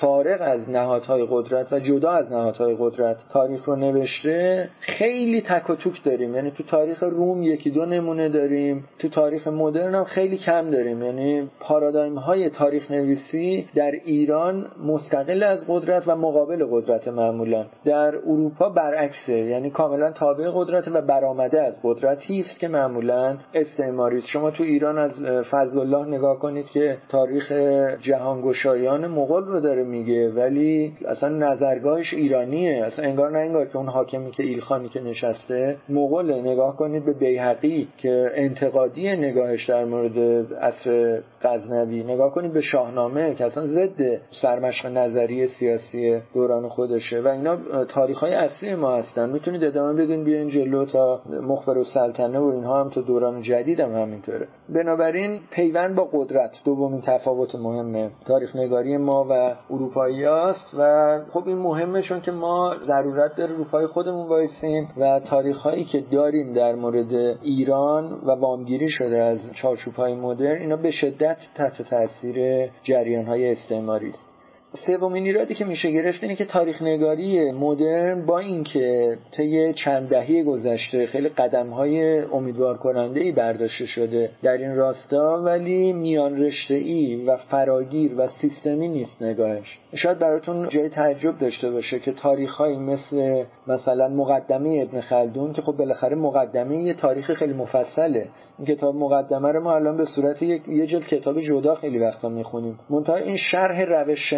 فارغ 0.00 0.38
از 0.40 0.70
نهادهای 0.70 1.26
قدرت 1.30 1.72
و 1.72 1.78
جدا 1.78 2.10
از 2.10 2.32
نهادهای 2.32 2.76
قدرت 2.78 3.16
تاریخ 3.32 3.64
رو 3.64 3.76
نوشته 3.76 4.68
خیلی 4.80 5.40
تک 5.40 5.70
و 5.70 5.74
توک 5.74 6.04
داریم. 6.04 6.34
یعنی 6.34 6.50
تو 6.50 6.62
تاریخ 6.62 7.02
روم 7.02 7.42
یکی 7.42 7.70
دو 7.70 7.86
نمونه 7.86 8.28
داریم 8.28 8.84
تو 8.98 9.08
تاریخ 9.08 9.48
مدرن 9.48 9.94
هم 9.94 10.04
خیلی 10.04 10.36
کم 10.38 10.70
داریم. 10.70 11.02
یعنی 11.02 11.48
پارادایم 11.60 12.14
های 12.14 12.50
تاریخ 12.50 12.90
نویسی 12.90 13.66
در 13.74 13.90
ایران 14.04 14.66
مستقل 14.86 15.42
از 15.42 15.64
قدرت 15.68 16.08
و 16.08 16.16
مقابل 16.16 16.66
قدرت 16.70 17.08
معمولا. 17.08 17.66
در 17.84 18.16
اروپا 18.16 18.68
برعکسه. 18.68 19.32
یعنی 19.32 19.70
کاملا 19.70 20.12
تابع 20.12 20.50
قدرت 20.54 20.88
و 20.88 21.02
برآمده 21.02 21.62
از 21.62 21.80
قدرتی 21.84 22.38
است 22.38 22.60
که 22.60 22.68
معمولا 22.68 23.09
استعماری 23.54 24.18
است 24.18 24.26
شما 24.26 24.50
تو 24.50 24.62
ایران 24.62 24.98
از 24.98 25.12
فضل 25.50 25.78
الله 25.78 26.06
نگاه 26.06 26.38
کنید 26.38 26.66
که 26.66 26.98
تاریخ 27.08 27.52
جهانگشایان 28.00 29.06
مغول 29.06 29.44
رو 29.44 29.60
داره 29.60 29.84
میگه 29.84 30.30
ولی 30.30 30.92
اصلا 31.06 31.28
نظرگاهش 31.28 32.14
ایرانیه. 32.14 32.84
اصلا 32.84 33.04
انگار 33.04 33.30
نه 33.30 33.38
انگار 33.38 33.66
که 33.66 33.76
اون 33.76 33.86
حاکمی 33.86 34.30
که 34.30 34.42
ایلخانی 34.42 34.88
که 34.88 35.00
نشسته 35.00 35.76
مغول 35.88 36.40
نگاه 36.40 36.76
کنید 36.76 37.04
به 37.04 37.12
بیهقی 37.12 37.88
که 37.98 38.30
انتقادی 38.34 39.16
نگاهش 39.16 39.70
در 39.70 39.84
مورد 39.84 40.18
عصر 40.54 41.20
غزنوی. 41.42 42.04
نگاه 42.04 42.34
کنید 42.34 42.52
به 42.52 42.60
شاهنامه 42.60 43.34
که 43.34 43.44
اصلا 43.44 43.66
ضد 43.66 44.20
سرمشق 44.42 44.86
نظری 44.86 45.46
سیاسی 45.46 46.20
دوران 46.34 46.68
خودشه. 46.68 47.20
و 47.20 47.28
اینا 47.28 47.56
تاریخ 47.84 48.18
های 48.18 48.34
اصلی 48.34 48.74
ما 48.74 48.96
هستن. 48.96 49.30
می‌تونید 49.30 49.64
ادامه 49.64 50.02
بدین. 50.02 50.24
بیاین 50.24 50.48
جلو 50.48 50.84
تا 50.84 51.22
مخبر 51.42 51.78
و 51.78 51.84
سلطنه 51.84 52.38
و 52.38 52.44
اینها 52.44 52.80
هم 52.80 52.90
دوران 53.00 53.40
جدید 53.40 53.80
هم 53.80 53.92
همینطوره. 53.92 54.48
بنابراین 54.68 55.40
پیوند 55.50 55.96
با 55.96 56.08
قدرت 56.12 56.56
دومین 56.64 57.00
تفاوت 57.00 57.54
مهمه 57.54 58.10
تاریخ 58.26 58.56
نگاری 58.56 58.96
ما 58.96 59.26
و 59.30 59.54
اروپایی 59.70 60.24
است 60.24 60.74
و 60.78 61.18
خب 61.32 61.48
این 61.48 61.58
مهمه 61.58 62.02
چون 62.02 62.20
که 62.20 62.32
ما 62.32 62.74
ضرورت 62.82 63.36
داره 63.36 63.56
روپای 63.56 63.86
خودمون 63.86 64.28
وایسیم 64.28 64.88
و 64.96 65.20
تاریخ 65.20 65.56
هایی 65.56 65.84
که 65.84 66.00
داریم 66.00 66.52
در 66.52 66.74
مورد 66.74 67.12
ایران 67.42 68.12
و 68.12 68.30
وامگیری 68.30 68.88
شده 68.88 69.18
از 69.18 69.38
چارچوب 69.54 69.94
های 69.94 70.14
مدرن 70.14 70.60
اینا 70.60 70.76
به 70.76 70.90
شدت 70.90 71.38
تحت 71.54 71.82
تاثیر 71.82 72.70
جریان 72.82 73.24
های 73.24 73.52
استعماری 73.52 74.08
است. 74.08 74.39
سومین 74.74 75.24
ایرادی 75.24 75.54
که 75.54 75.64
میشه 75.64 75.90
گرفت 75.90 76.22
اینه 76.22 76.36
که 76.36 76.44
تاریخ 76.44 76.82
نگاری 76.82 77.52
مدرن 77.52 78.26
با 78.26 78.38
اینکه 78.38 79.18
طی 79.30 79.72
چند 79.72 80.08
دهه 80.08 80.42
گذشته 80.42 81.06
خیلی 81.06 81.28
قدم 81.28 81.68
های 81.68 82.20
امیدوار 82.22 82.86
ای 83.14 83.32
برداشته 83.32 83.86
شده 83.86 84.30
در 84.42 84.52
این 84.52 84.76
راستا 84.76 85.42
ولی 85.42 85.92
میان 85.92 86.42
رشته 86.42 86.74
ای 86.74 87.24
و 87.26 87.36
فراگیر 87.36 88.14
و 88.16 88.28
سیستمی 88.28 88.88
نیست 88.88 89.22
نگاهش. 89.22 89.78
شاید 89.94 90.18
براتون 90.18 90.68
جای 90.68 90.88
تعجب 90.88 91.38
داشته 91.38 91.70
باشه 91.70 91.98
که 91.98 92.12
تاریخ 92.12 92.54
هایی 92.54 92.78
مثل 92.78 93.44
مثلا 93.66 94.08
مقدمه 94.08 94.86
ابن 94.88 95.00
خلدون 95.00 95.52
که 95.52 95.62
خب 95.62 95.72
بالاخره 95.72 96.16
مقدمه 96.16 96.82
یه 96.82 96.94
تاریخ 96.94 97.32
خیلی 97.32 97.52
مفصله. 97.52 98.28
این 98.58 98.66
کتاب 98.66 98.94
مقدمه 98.94 99.52
رو 99.52 99.60
ما 99.60 99.74
الان 99.74 99.96
به 99.96 100.04
صورت 100.04 100.42
یک 100.42 100.68
یه 100.68 100.86
جلد 100.86 101.06
کتاب 101.06 101.40
جدا 101.40 101.74
خیلی 101.74 101.98
وقتا 101.98 102.28
می‌خونیم. 102.28 102.78
منتها 102.90 103.16
این 103.16 103.36
شرح 103.36 103.82
روش 103.82 104.30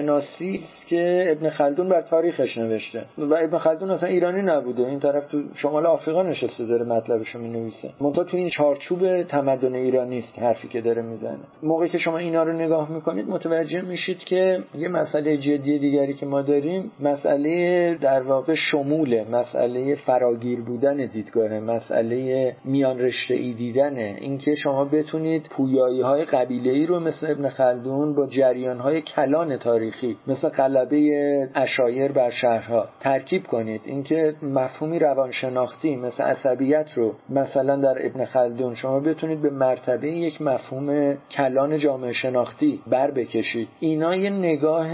است 0.54 0.86
که 0.86 1.24
ابن 1.28 1.50
خلدون 1.50 1.88
بر 1.88 2.00
تاریخش 2.00 2.58
نوشته. 2.58 3.04
و 3.18 3.34
ابن 3.34 3.58
خلدون 3.58 3.90
اصلا 3.90 4.08
ایرانی 4.08 4.42
نبوده. 4.42 4.86
این 4.88 5.00
طرف 5.00 5.26
تو 5.26 5.42
شمال 5.54 5.86
آفریقا 5.86 6.22
نشسته 6.22 6.66
داره 6.66 6.84
مطلبش 6.84 7.28
رو 7.28 7.40
می‌نویسه. 7.40 7.90
منتها 8.00 8.24
تو 8.24 8.36
این 8.36 8.48
چارچوب 8.48 9.22
تمدن 9.22 9.74
ایرانی 9.74 10.18
است 10.18 10.38
حرفی 10.38 10.68
که 10.68 10.80
داره 10.80 11.02
می‌زنه. 11.02 11.38
موقعی 11.62 11.88
که 11.88 11.98
شما 11.98 12.18
اینا 12.18 12.42
رو 12.42 12.52
نگاه 12.52 12.92
می‌کنید 12.92 13.28
متوجه 13.28 13.80
میشید 13.80 14.18
که 14.18 14.58
یه 14.74 14.88
مسئله 14.88 15.36
جدی 15.36 15.78
دیگری 15.78 16.14
که 16.14 16.26
ما 16.26 16.42
داریم 16.42 16.92
مسئله 17.00 17.94
در 18.00 18.22
واقع 18.22 18.54
شموله. 18.54 19.26
مسئله 19.30 19.94
فراگیر 19.94 20.60
بودن 20.60 20.96
دیدگاه 21.06 21.60
مسئله 21.60 22.56
میان 22.64 22.98
رشته 22.98 23.34
ای 23.34 23.52
دیدنه 23.52 24.16
اینکه 24.20 24.54
شما 24.54 24.84
بتونید 24.84 25.46
پویایی 25.50 26.00
های 26.00 26.24
قبیله 26.24 26.70
ای 26.70 26.86
رو 26.86 27.00
مثل 27.00 27.30
ابن 27.30 27.48
خلدون 27.48 28.14
با 28.14 28.26
جریان 28.26 28.78
های 28.78 29.02
کلان 29.02 29.56
تاریخی 29.56 30.11
مثل 30.26 30.48
قلبه 30.48 31.48
اشایر 31.54 32.12
بر 32.12 32.30
شهرها. 32.30 32.88
ترکیب 33.00 33.46
کنید 33.46 33.80
اینکه 33.84 34.34
مفهومی 34.42 34.98
روانشناختی 34.98 35.96
مثل 35.96 36.22
عصبیت 36.22 36.90
رو 36.94 37.14
مثلا 37.30 37.76
در 37.76 38.06
ابن 38.06 38.24
خلدون 38.24 38.74
شما 38.74 39.00
بتونید 39.00 39.42
به 39.42 39.50
مرتبه 39.50 40.10
یک 40.10 40.42
مفهوم 40.42 41.14
کلان 41.30 41.78
جامعه 41.78 42.12
شناختی 42.12 42.80
بر 42.86 43.10
بکشید. 43.10 43.68
اینا 43.80 44.16
یه 44.16 44.30
نگاه 44.30 44.88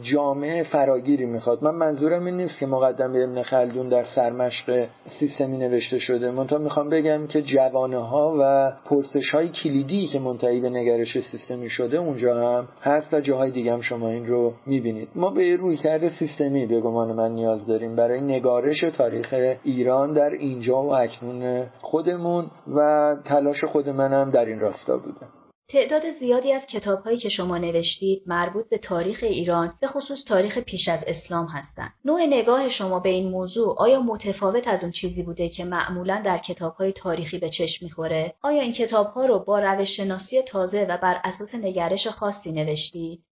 جامعه 0.00 0.62
فراگیری 0.62 1.26
می‌خواد. 1.26 1.64
من 1.64 1.74
منظورم 1.74 2.24
این 2.24 2.36
نیست 2.36 2.60
که 2.60 2.66
مقدمه 2.66 3.18
ابن 3.18 3.42
خلدون 3.42 3.88
در 3.88 4.04
سرمشق 4.04 4.86
سیستمی 5.20 5.58
نوشته 5.58 5.98
شده. 5.98 6.30
منتها 6.30 6.58
می‌خوام 6.58 6.88
بگم 6.88 7.26
که 7.26 7.42
جوانه 7.42 7.98
ها 7.98 8.36
و 8.40 8.72
پرسش 8.84 9.30
های 9.30 9.48
کلیدی 9.48 10.06
که 10.06 10.18
منتهی 10.18 10.60
به 10.60 10.70
نگرش 10.70 11.20
سیستمی 11.20 11.70
شده 11.70 11.96
اونجا 11.96 12.58
هم 12.58 12.68
هست 12.82 13.14
و 13.14 13.20
جاهای 13.20 13.50
دیگه 13.50 13.72
هم 13.72 13.80
شما 13.80 14.08
این 14.08 14.26
رو 14.26 14.31
می‌بینید 14.66 15.08
ما 15.14 15.30
به 15.30 15.56
روی 15.56 15.76
کرده 15.76 16.08
سیستمی 16.18 16.66
به 16.66 16.80
گمان 16.80 17.12
من 17.12 17.32
نیاز 17.32 17.66
داریم 17.66 17.96
برای 17.96 18.20
نگارش 18.20 18.80
تاریخ 18.96 19.34
ایران 19.64 20.12
در 20.12 20.30
اینجا 20.30 20.82
و 20.82 20.94
اکنون 20.94 21.66
خودمون 21.80 22.50
و 22.76 23.16
تلاش 23.24 23.64
خود 23.64 23.88
منم 23.88 24.30
در 24.30 24.44
این 24.44 24.60
راستا 24.60 24.98
بوده 24.98 25.26
تعداد 25.72 26.10
زیادی 26.10 26.52
از 26.52 26.66
کتابهایی 26.66 27.18
که 27.18 27.28
شما 27.28 27.58
نوشتید 27.58 28.22
مربوط 28.26 28.68
به 28.68 28.78
تاریخ 28.78 29.20
ایران 29.22 29.74
به 29.80 29.86
خصوص 29.86 30.24
تاریخ 30.24 30.58
پیش 30.58 30.88
از 30.88 31.04
اسلام 31.08 31.46
هستند. 31.46 31.92
نوع 32.04 32.26
نگاه 32.26 32.68
شما 32.68 33.00
به 33.00 33.08
این 33.08 33.30
موضوع 33.30 33.74
آیا 33.78 34.00
متفاوت 34.00 34.68
از 34.68 34.82
اون 34.82 34.92
چیزی 34.92 35.22
بوده 35.22 35.48
که 35.48 35.64
معمولا 35.64 36.22
در 36.24 36.38
کتابهای 36.38 36.92
تاریخی 36.92 37.38
به 37.38 37.48
چشم 37.48 37.84
می‌خوره؟ 37.84 38.34
آیا 38.42 38.62
این 38.62 38.72
کتابها 38.72 39.26
رو 39.26 39.38
با 39.38 39.58
روش 39.58 39.96
شناسی 39.96 40.42
تازه 40.42 40.86
و 40.88 40.98
بر 41.02 41.20
اساس 41.24 41.54
نگرش 41.54 42.08
خاصی 42.08 42.52
نوشتید؟ 42.52 43.24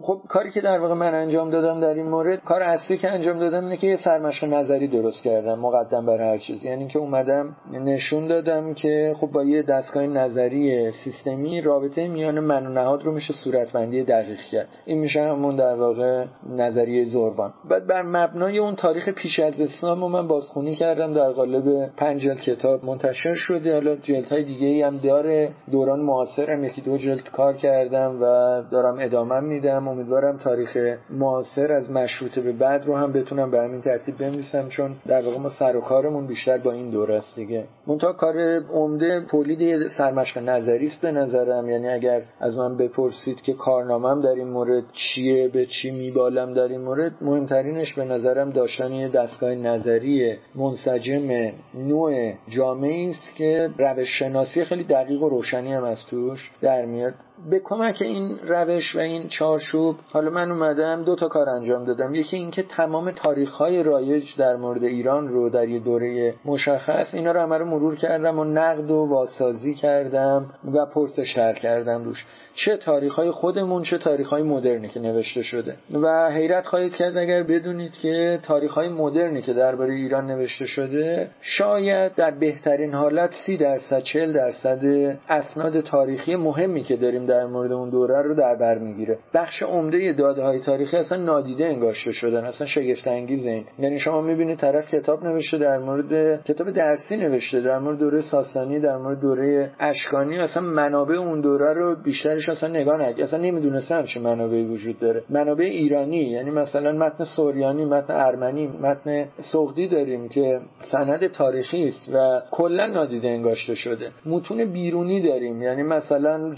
خب 0.00 0.20
کاری 0.28 0.50
که 0.50 0.60
در 0.60 0.78
واقع 0.78 0.94
من 0.94 1.14
انجام 1.14 1.50
دادم 1.50 1.80
در 1.80 1.94
این 1.94 2.06
مورد 2.06 2.44
کار 2.44 2.62
اصلی 2.62 2.98
که 2.98 3.10
انجام 3.10 3.38
دادم 3.38 3.64
اینه 3.64 3.76
که 3.76 3.86
یه 3.86 3.96
سرمشق 3.96 4.44
نظری 4.44 4.88
درست 4.88 5.22
کردم 5.22 5.58
مقدم 5.58 6.06
بر 6.06 6.20
هر 6.20 6.38
چیز 6.38 6.64
یعنی 6.64 6.88
که 6.88 6.98
اومدم 6.98 7.56
نشون 7.72 8.26
دادم 8.26 8.74
که 8.74 9.14
خب 9.20 9.26
با 9.26 9.44
یه 9.44 9.62
دستگاه 9.62 10.06
نظری 10.06 10.90
سیستمی 10.90 11.60
رابطه 11.60 12.08
میان 12.08 12.40
من 12.40 12.66
و 12.66 12.70
نهاد 12.70 13.02
رو 13.02 13.12
میشه 13.12 13.32
صورتبندی 13.44 14.04
دقیق 14.04 14.40
کرد. 14.52 14.68
این 14.84 14.98
میشه 14.98 15.22
همون 15.22 15.56
در 15.56 15.74
واقع 15.74 16.24
نظریه 16.50 17.04
زوروان. 17.04 17.52
بعد 17.70 17.86
بر 17.86 18.02
مبنای 18.02 18.58
اون 18.58 18.74
تاریخ 18.74 19.08
پیش 19.08 19.40
از 19.40 19.60
اسلام 19.60 20.00
رو 20.00 20.08
من 20.08 20.28
بازخونی 20.28 20.74
کردم 20.74 21.14
در 21.14 21.32
قالب 21.32 21.90
جلد 22.18 22.40
کتاب. 22.40 22.84
منتشر 22.84 23.34
شده. 23.34 23.72
حالا 23.72 23.96
جلد 23.96 24.24
های 24.24 24.44
دیگه 24.44 24.86
هم 24.86 24.98
داره. 24.98 25.52
دوران 25.72 26.00
معاصرم. 26.00 26.64
یکی 26.64 26.80
دو 26.80 26.96
جلد 26.96 27.30
کار 27.30 27.56
کردم 27.56 28.18
و 28.22 28.24
دارم 28.70 28.96
ادامه 29.00 29.40
میدم. 29.40 29.83
امیدوارم 29.88 30.36
تاریخ 30.36 30.98
معاصر 31.10 31.72
از 31.72 31.90
مشروطه 31.90 32.40
به 32.40 32.52
بعد 32.52 32.86
رو 32.86 32.96
هم 32.96 33.12
بتونم 33.12 33.50
به 33.50 33.60
همین 33.60 33.80
ترتیب 33.80 34.18
بنویسم 34.18 34.68
چون 34.68 34.96
در 35.06 35.24
واقع 35.24 35.38
ما 35.38 35.48
سر 35.58 35.76
و 35.76 35.80
کارمون 35.80 36.26
بیشتر 36.26 36.58
با 36.58 36.72
این 36.72 36.90
دوره 36.90 37.14
است 37.14 37.36
دیگه. 37.36 37.64
منتها 37.86 38.12
کار 38.12 38.60
عمده 38.72 39.26
تولید 39.30 39.88
سرمشق 39.98 40.38
نظری 40.38 40.86
است 40.86 41.00
به 41.00 41.12
نظرم. 41.12 41.68
یعنی 41.68 41.88
اگر 41.88 42.22
از 42.40 42.56
من 42.56 42.76
بپرسید 42.76 43.42
که 43.42 43.52
کارنامم 43.52 44.20
در 44.20 44.28
این 44.28 44.48
مورد 44.48 44.84
چیه 44.92 45.48
به 45.48 45.66
چی 45.66 45.90
میبالم 45.90 46.54
در 46.54 46.68
این 46.68 46.80
مورد 46.80 47.12
مهمترینش 47.20 47.94
به 47.94 48.04
نظرم 48.04 48.50
داشتن 48.50 48.92
یه 48.92 49.08
دستگاه 49.08 49.54
نظری 49.54 50.36
منسجم 50.54 51.52
نوع 51.74 52.32
جامعه 52.48 53.10
است 53.10 53.34
که 53.36 53.70
روش 53.78 54.08
شناسی 54.18 54.64
خیلی 54.64 54.84
دقیق 54.84 55.22
و 55.22 55.28
روشنی 55.28 55.72
هم 55.72 55.84
از 55.84 56.06
توش 56.10 56.50
در 56.60 56.84
میاد. 56.84 57.14
به 57.50 57.60
کمک 57.64 58.02
این 58.02 58.38
روش 58.38 58.96
و 58.96 58.98
این 58.98 59.28
چارچوب 59.28 59.96
حالا 60.12 60.30
من 60.30 60.50
اومدم 60.50 61.04
دو 61.04 61.16
تا 61.16 61.28
کار 61.28 61.48
انجام 61.48 61.84
دادم. 61.84 62.14
یکی 62.14 62.36
اینکه 62.36 62.62
تمام 62.62 63.10
تاریخ 63.10 63.50
های 63.50 63.82
رایج 63.82 64.24
در 64.38 64.56
مورد 64.56 64.84
ایران 64.84 65.28
رو 65.28 65.50
در 65.50 65.68
یه 65.68 65.80
دوره 65.80 66.34
مشخص 66.44 67.14
اینا 67.14 67.32
رو 67.32 67.40
همه 67.40 67.58
رو 67.58 67.64
مرور 67.64 67.96
کردم 67.96 68.38
و 68.38 68.44
نقد 68.44 68.90
و 68.90 69.06
واسازی 69.10 69.74
کردم 69.74 70.50
و 70.74 70.86
پرسش 70.86 71.34
کردم 71.62 72.04
روش. 72.04 72.26
چه 72.54 72.76
تاریخ 72.76 73.14
های 73.14 73.30
خودمون 73.30 73.82
چه 73.82 73.98
تاریخ 73.98 74.28
های 74.28 74.42
مدرنی 74.42 74.88
که 74.88 75.00
نوشته 75.00 75.42
شده. 75.42 75.76
و 76.02 76.30
حیرت 76.30 76.66
خواهید 76.66 76.94
کرد 76.94 77.16
اگر 77.16 77.42
بدونید 77.42 77.92
که 77.92 78.40
تاریخ 78.42 78.72
های 78.72 78.88
مدرنی 78.88 79.42
که 79.42 79.52
درباره 79.52 79.94
ایران 79.94 80.26
نوشته 80.26 80.66
شده 80.66 81.30
شاید 81.40 82.14
در 82.14 82.30
بهترین 82.30 82.94
حالت 82.94 83.30
سی 83.46 83.56
درصد 83.56 84.00
چل 84.00 84.32
درصد 84.32 84.84
اسناد 85.28 85.80
تاریخی 85.80 86.36
مهمی 86.36 86.82
که 86.82 86.96
داریم 86.96 87.23
در 87.26 87.46
مورد 87.46 87.72
اون 87.72 87.90
دوره 87.90 88.22
رو 88.22 88.34
در 88.34 88.56
بر 88.56 88.78
می‌گیره. 88.78 89.18
بخش 89.34 89.62
عمده 89.62 90.12
داده 90.12 90.42
های 90.42 90.60
تاریخی 90.60 90.96
اصلا 90.96 91.18
نادیده 91.18 91.64
انگاشته 91.64 92.12
شدن 92.12 92.44
اصلا 92.44 92.66
شگفت 92.66 93.08
انگیز 93.08 93.46
این. 93.46 93.64
یعنی 93.78 93.98
شما 93.98 94.20
می‌بینید 94.20 94.58
طرف 94.58 94.94
کتاب 94.94 95.24
نوشته 95.24 95.58
در 95.58 95.78
مورد 95.78 96.42
کتاب 96.44 96.70
درسی 96.70 97.16
نوشته 97.16 97.60
در 97.60 97.78
مورد 97.78 97.98
دوره 97.98 98.20
ساسانی 98.20 98.80
در 98.80 98.96
مورد 98.96 99.20
دوره 99.20 99.70
اشکانی. 99.80 100.38
اصلا 100.38 100.62
منابع 100.62 101.14
اون 101.14 101.40
دوره 101.40 101.72
رو 101.72 101.96
بیشترش 102.02 102.48
اصلا 102.48 102.68
نگاه 102.68 102.96
نکرد. 103.00 103.20
اصلا 103.20 103.40
نمی‌دونسته 103.40 103.94
همچین 103.94 104.22
منابعی 104.22 104.64
وجود 104.66 104.98
داره. 104.98 105.22
منابع 105.30 105.64
ایرانی 105.64 106.16
یعنی 106.16 106.50
مثلا 106.50 106.92
متن 106.92 107.24
سوریانی 107.24 107.84
متن 107.84 108.14
ارمنی 108.14 108.66
متن 108.82 109.26
سغدی 109.52 109.88
داریم 109.88 110.28
که 110.28 110.60
سند 110.92 111.26
تاریخی 111.26 111.88
است 111.88 112.10
و 112.14 112.40
کلا 112.50 112.86
نادیده 112.86 113.28
انگاشته 113.28 113.74
شده. 113.74 114.08
متون 114.26 114.64
بیرونی 114.64 115.22
داریم. 115.22 115.62
یعنی 115.62 115.82
مثلا 115.82 116.54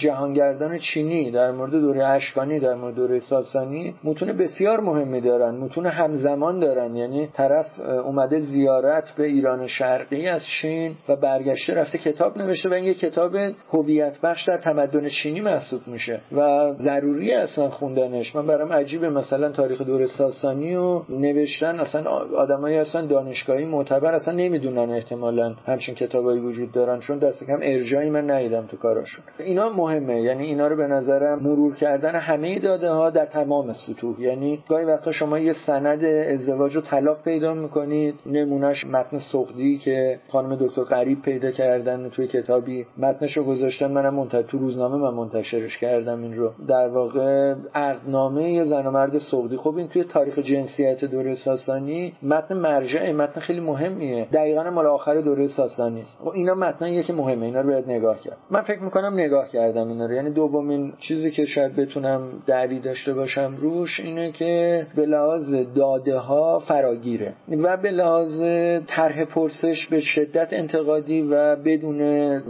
جهانگردان 0.56 0.78
چینی 0.78 1.30
در 1.30 1.52
مورد 1.52 1.70
دوره 1.70 2.04
اشکانی 2.04 2.60
در 2.60 2.74
مورد 2.74 2.94
دوره 2.94 3.20
ساسانی 3.20 3.94
متون 4.04 4.32
بسیار 4.32 4.80
مهمی 4.80 5.20
دارن 5.20 5.54
متون 5.54 5.86
همزمان 5.86 6.60
دارن. 6.60 6.96
یعنی 6.96 7.26
طرف 7.26 7.80
اومده 7.80 8.40
زیارت 8.40 9.14
به 9.16 9.26
ایران 9.26 9.66
شرقی 9.66 10.28
از 10.28 10.42
چین 10.60 10.94
و 11.08 11.16
برگشته 11.16 11.74
رفته 11.74 11.98
کتاب 11.98 12.38
نوشته 12.38 12.68
و 12.68 12.72
این 12.72 12.94
کتاب 12.94 13.36
هویت 13.72 14.20
بخش 14.20 14.44
در 14.48 14.58
تمدن 14.58 15.08
چینی 15.08 15.40
محسوب 15.40 15.80
میشه 15.86 16.20
و 16.32 16.72
ضروری 16.78 17.32
اصلا 17.32 17.68
خوندنش. 17.68 18.36
من 18.36 18.46
برام 18.46 18.72
عجیبه 18.72 19.08
مثلا 19.08 19.48
تاریخ 19.48 19.80
دوره 19.80 20.06
ساسانی 20.06 20.76
و 20.76 21.02
نوشتن 21.08 21.80
اصلا 21.80 22.10
آدمایی 22.36 22.76
اصلا 22.76 23.06
دانشگاهی 23.06 23.64
معتبر 23.64 24.14
اصلا 24.14 24.34
نمی‌دونن 24.34 24.90
احتمالا 24.90 25.54
همچین 25.66 25.94
کتابایی 25.94 26.40
وجود 26.40 26.72
دارن 26.72 27.00
چون 27.00 27.18
دست 27.18 27.44
کم 27.44 27.58
ارجایی 27.62 28.10
من 28.10 28.30
ندیدم 28.30 28.66
تو 28.66 28.76
کاراشون. 28.76 29.24
اینا 29.38 29.68
مهمه. 29.68 30.22
یعنی 30.22 30.45
اینا 30.46 30.68
رو 30.68 30.76
به 30.76 30.86
نظرم 30.86 31.38
مرور 31.38 31.74
کردن 31.74 32.14
همه 32.14 32.58
داده 32.58 32.90
ها 32.90 33.10
در 33.10 33.26
تمام 33.26 33.72
سطوح. 33.72 34.20
یعنی 34.20 34.62
گاهی 34.68 34.84
وقتا 34.84 35.12
شما 35.12 35.38
یه 35.38 35.52
سند 35.66 36.04
ازدواج 36.04 36.76
و 36.76 36.80
طلاق 36.80 37.22
پیدا 37.22 37.54
می‌کنید 37.54 38.14
نمونهش 38.26 38.84
متن 38.84 39.18
سخدی 39.32 39.78
که 39.78 40.18
خانم 40.28 40.56
دکتر 40.60 40.82
غریب 40.82 41.22
پیدا 41.22 41.50
کردن 41.50 42.08
توی 42.08 42.26
کتابی 42.26 42.86
متنش 42.98 43.36
رو 43.36 43.44
گذاشتن. 43.44 43.92
منم 43.92 44.14
منتظر 44.14 44.42
تو 44.42 44.58
روزنامه 44.58 44.96
من 44.96 45.14
منتشرش 45.14 45.78
کردم 45.78 46.22
این 46.22 46.36
رو. 46.36 46.50
در 46.68 46.88
واقع 46.88 47.54
عقدنامه 47.74 48.64
زن 48.64 48.86
و 48.86 48.90
مرد 48.90 49.18
سخدی 49.18 49.56
خب 49.56 49.76
این 49.76 49.88
توی 49.88 50.04
تاریخ 50.04 50.38
جنسیت 50.38 51.04
دوره 51.04 51.34
ساسانی 51.34 52.12
متن 52.22 52.54
مرجع 52.54 53.12
متن 53.12 53.40
خیلی 53.40 53.60
مهمیه. 53.60 54.28
دقیقا 54.32 54.70
مال 54.70 54.86
آخر 54.86 55.20
دوره 55.20 55.48
ساسانی 55.48 56.00
است. 56.00 56.20
و 56.20 56.24
خب 56.24 56.30
اینا 56.30 56.54
متنیه 56.54 57.02
که 57.02 57.12
مهمه. 57.12 57.46
اینا 57.46 57.60
رو 57.60 57.68
باید 57.68 57.84
نگاه 57.90 58.20
کرد. 58.20 58.36
من 58.50 58.62
فکر 58.62 58.80
می‌کنم 58.80 59.14
نگاه 59.14 59.48
کردم 59.48 59.88
اینا 59.88 60.06
رو. 60.06 60.12
یعنی 60.12 60.30
دومین 60.36 60.92
چیزی 60.98 61.30
که 61.30 61.44
شاید 61.44 61.76
بتونم 61.76 62.42
دعوی 62.46 62.80
داشته 62.80 63.14
باشم 63.14 63.56
روش 63.58 64.00
اینه 64.00 64.32
که 64.32 64.86
به 64.96 65.06
لحاظ 65.06 65.54
داده 65.76 66.16
ها 66.16 66.58
فراگیره 66.58 67.34
و 67.48 67.76
به 67.76 67.90
لحاظ 67.90 68.42
طرح 68.86 69.24
پرسش 69.24 69.86
به 69.90 70.00
شدت 70.00 70.48
انتقادی 70.52 71.22
و 71.22 71.56
بدون 71.56 72.00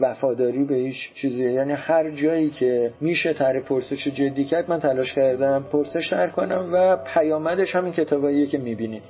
وفاداری 0.01 0.65
به 0.65 0.75
هیچ 0.75 1.13
چیزی. 1.15 1.53
یعنی 1.53 1.73
هر 1.73 2.11
جایی 2.11 2.51
که 2.51 2.93
میشه 3.01 3.33
طرح 3.33 3.61
پرسش 3.61 4.09
جدی 4.09 4.45
کرد 4.45 4.71
من 4.71 4.79
تلاش 4.79 5.15
کردم 5.15 5.67
پرسش 5.73 6.11
تر 6.11 6.29
کنم 6.29 6.71
و 6.73 6.97
پیامدش 7.15 7.77
همین 7.77 7.93
کتاباییه 7.93 8.47
که 8.47 8.59
می‌بینید 8.59 9.03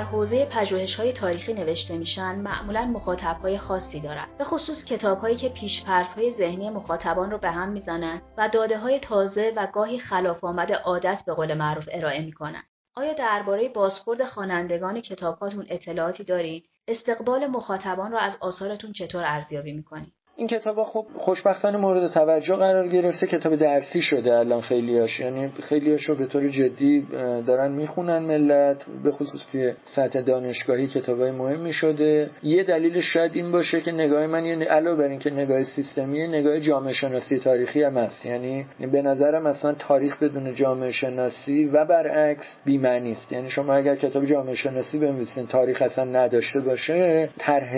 در 0.00 0.06
حوزه 0.06 0.46
پژوهش 0.46 0.94
های 0.94 1.12
تاریخی 1.12 1.54
نوشته 1.54 1.98
میشن 1.98 2.34
معمولا 2.34 2.84
مخاطب 2.86 3.40
های 3.42 3.58
خاصی 3.58 4.00
دارند 4.00 4.36
به 4.38 4.44
خصوص 4.44 4.84
کتاب 4.84 5.18
هایی 5.18 5.36
که 5.36 5.48
پیشپرس 5.48 6.14
های 6.14 6.30
ذهنی 6.30 6.70
مخاطبان 6.70 7.30
رو 7.30 7.38
به 7.38 7.50
هم 7.50 7.68
می‌زنند 7.68 8.22
و 8.36 8.48
داده 8.48 8.78
های 8.78 8.98
تازه 8.98 9.52
و 9.56 9.66
گاهی 9.66 9.98
خلاف 9.98 10.44
آمد 10.44 10.72
عادت 10.72 11.22
به 11.26 11.34
قول 11.34 11.54
معروف 11.54 11.88
ارائه 11.92 12.24
می‌کنن. 12.24 12.62
آیا 12.94 13.12
درباره 13.12 13.68
بازخورد 13.68 14.24
خوانندگان 14.24 15.00
کتابهاتون 15.00 15.66
اطلاعاتی 15.68 16.24
دارید 16.24 16.68
استقبال 16.88 17.46
مخاطبان 17.46 18.12
را 18.12 18.18
از 18.18 18.38
آثارتون 18.40 18.92
چطور 18.92 19.24
ارزیابی 19.24 19.72
می‌کنید 19.72 20.14
این 20.40 20.48
کتاب 20.48 20.82
خب 20.82 21.06
خوشبختانه 21.16 21.78
مورد 21.78 22.12
توجه 22.12 22.56
قرار 22.56 22.88
گرفته 22.88 23.26
کتاب 23.26 23.56
درسی 23.56 24.02
شده 24.02 24.34
الان 24.34 24.60
خیلیاش. 24.60 25.20
یعنی 25.20 25.48
خیلیاش 25.62 26.02
رو 26.02 26.16
به 26.16 26.26
طور 26.26 26.48
جدی 26.48 27.06
دارن 27.46 27.72
می‌خونن 27.72 28.18
ملت 28.18 28.86
به 29.04 29.10
خصوص 29.10 29.40
توی 29.52 29.72
سطح 29.84 30.20
دانشگاهی 30.20 30.86
کتابای 30.86 31.30
مهمی 31.30 31.72
شده. 31.72 32.30
یه 32.42 32.64
دلیل 32.64 33.00
شاید 33.00 33.32
این 33.34 33.52
باشه 33.52 33.80
که 33.80 33.92
نگاه 33.92 34.26
من 34.26 34.44
یه 34.44 34.56
علاوه 34.56 34.98
بر 34.98 35.08
اینکه 35.08 35.30
نگاه 35.30 35.64
سیستمی 35.64 36.28
نگاه 36.28 36.60
جامعه 36.60 36.92
شناسی 36.92 37.38
تاریخی 37.38 37.82
هم 37.82 37.96
هست. 37.96 38.26
یعنی 38.26 38.66
به 38.92 39.02
نظرم 39.02 39.46
اصلا 39.46 39.72
تاریخ 39.72 40.22
بدون 40.22 40.54
جامعه 40.54 40.90
شناسی 40.90 41.64
و 41.64 41.84
برعکس 41.84 42.58
بی‌معنی 42.64 43.12
است. 43.12 43.32
یعنی 43.32 43.50
شما 43.50 43.74
اگر 43.74 43.96
کتاب 43.96 44.24
جامعه 44.24 44.54
شناسی 44.54 44.98
بنویسین 44.98 45.46
تاریخ 45.46 45.82
اصلا 45.82 46.04
نداشته 46.04 46.60
باشه 46.60 47.28
طرح 47.38 47.74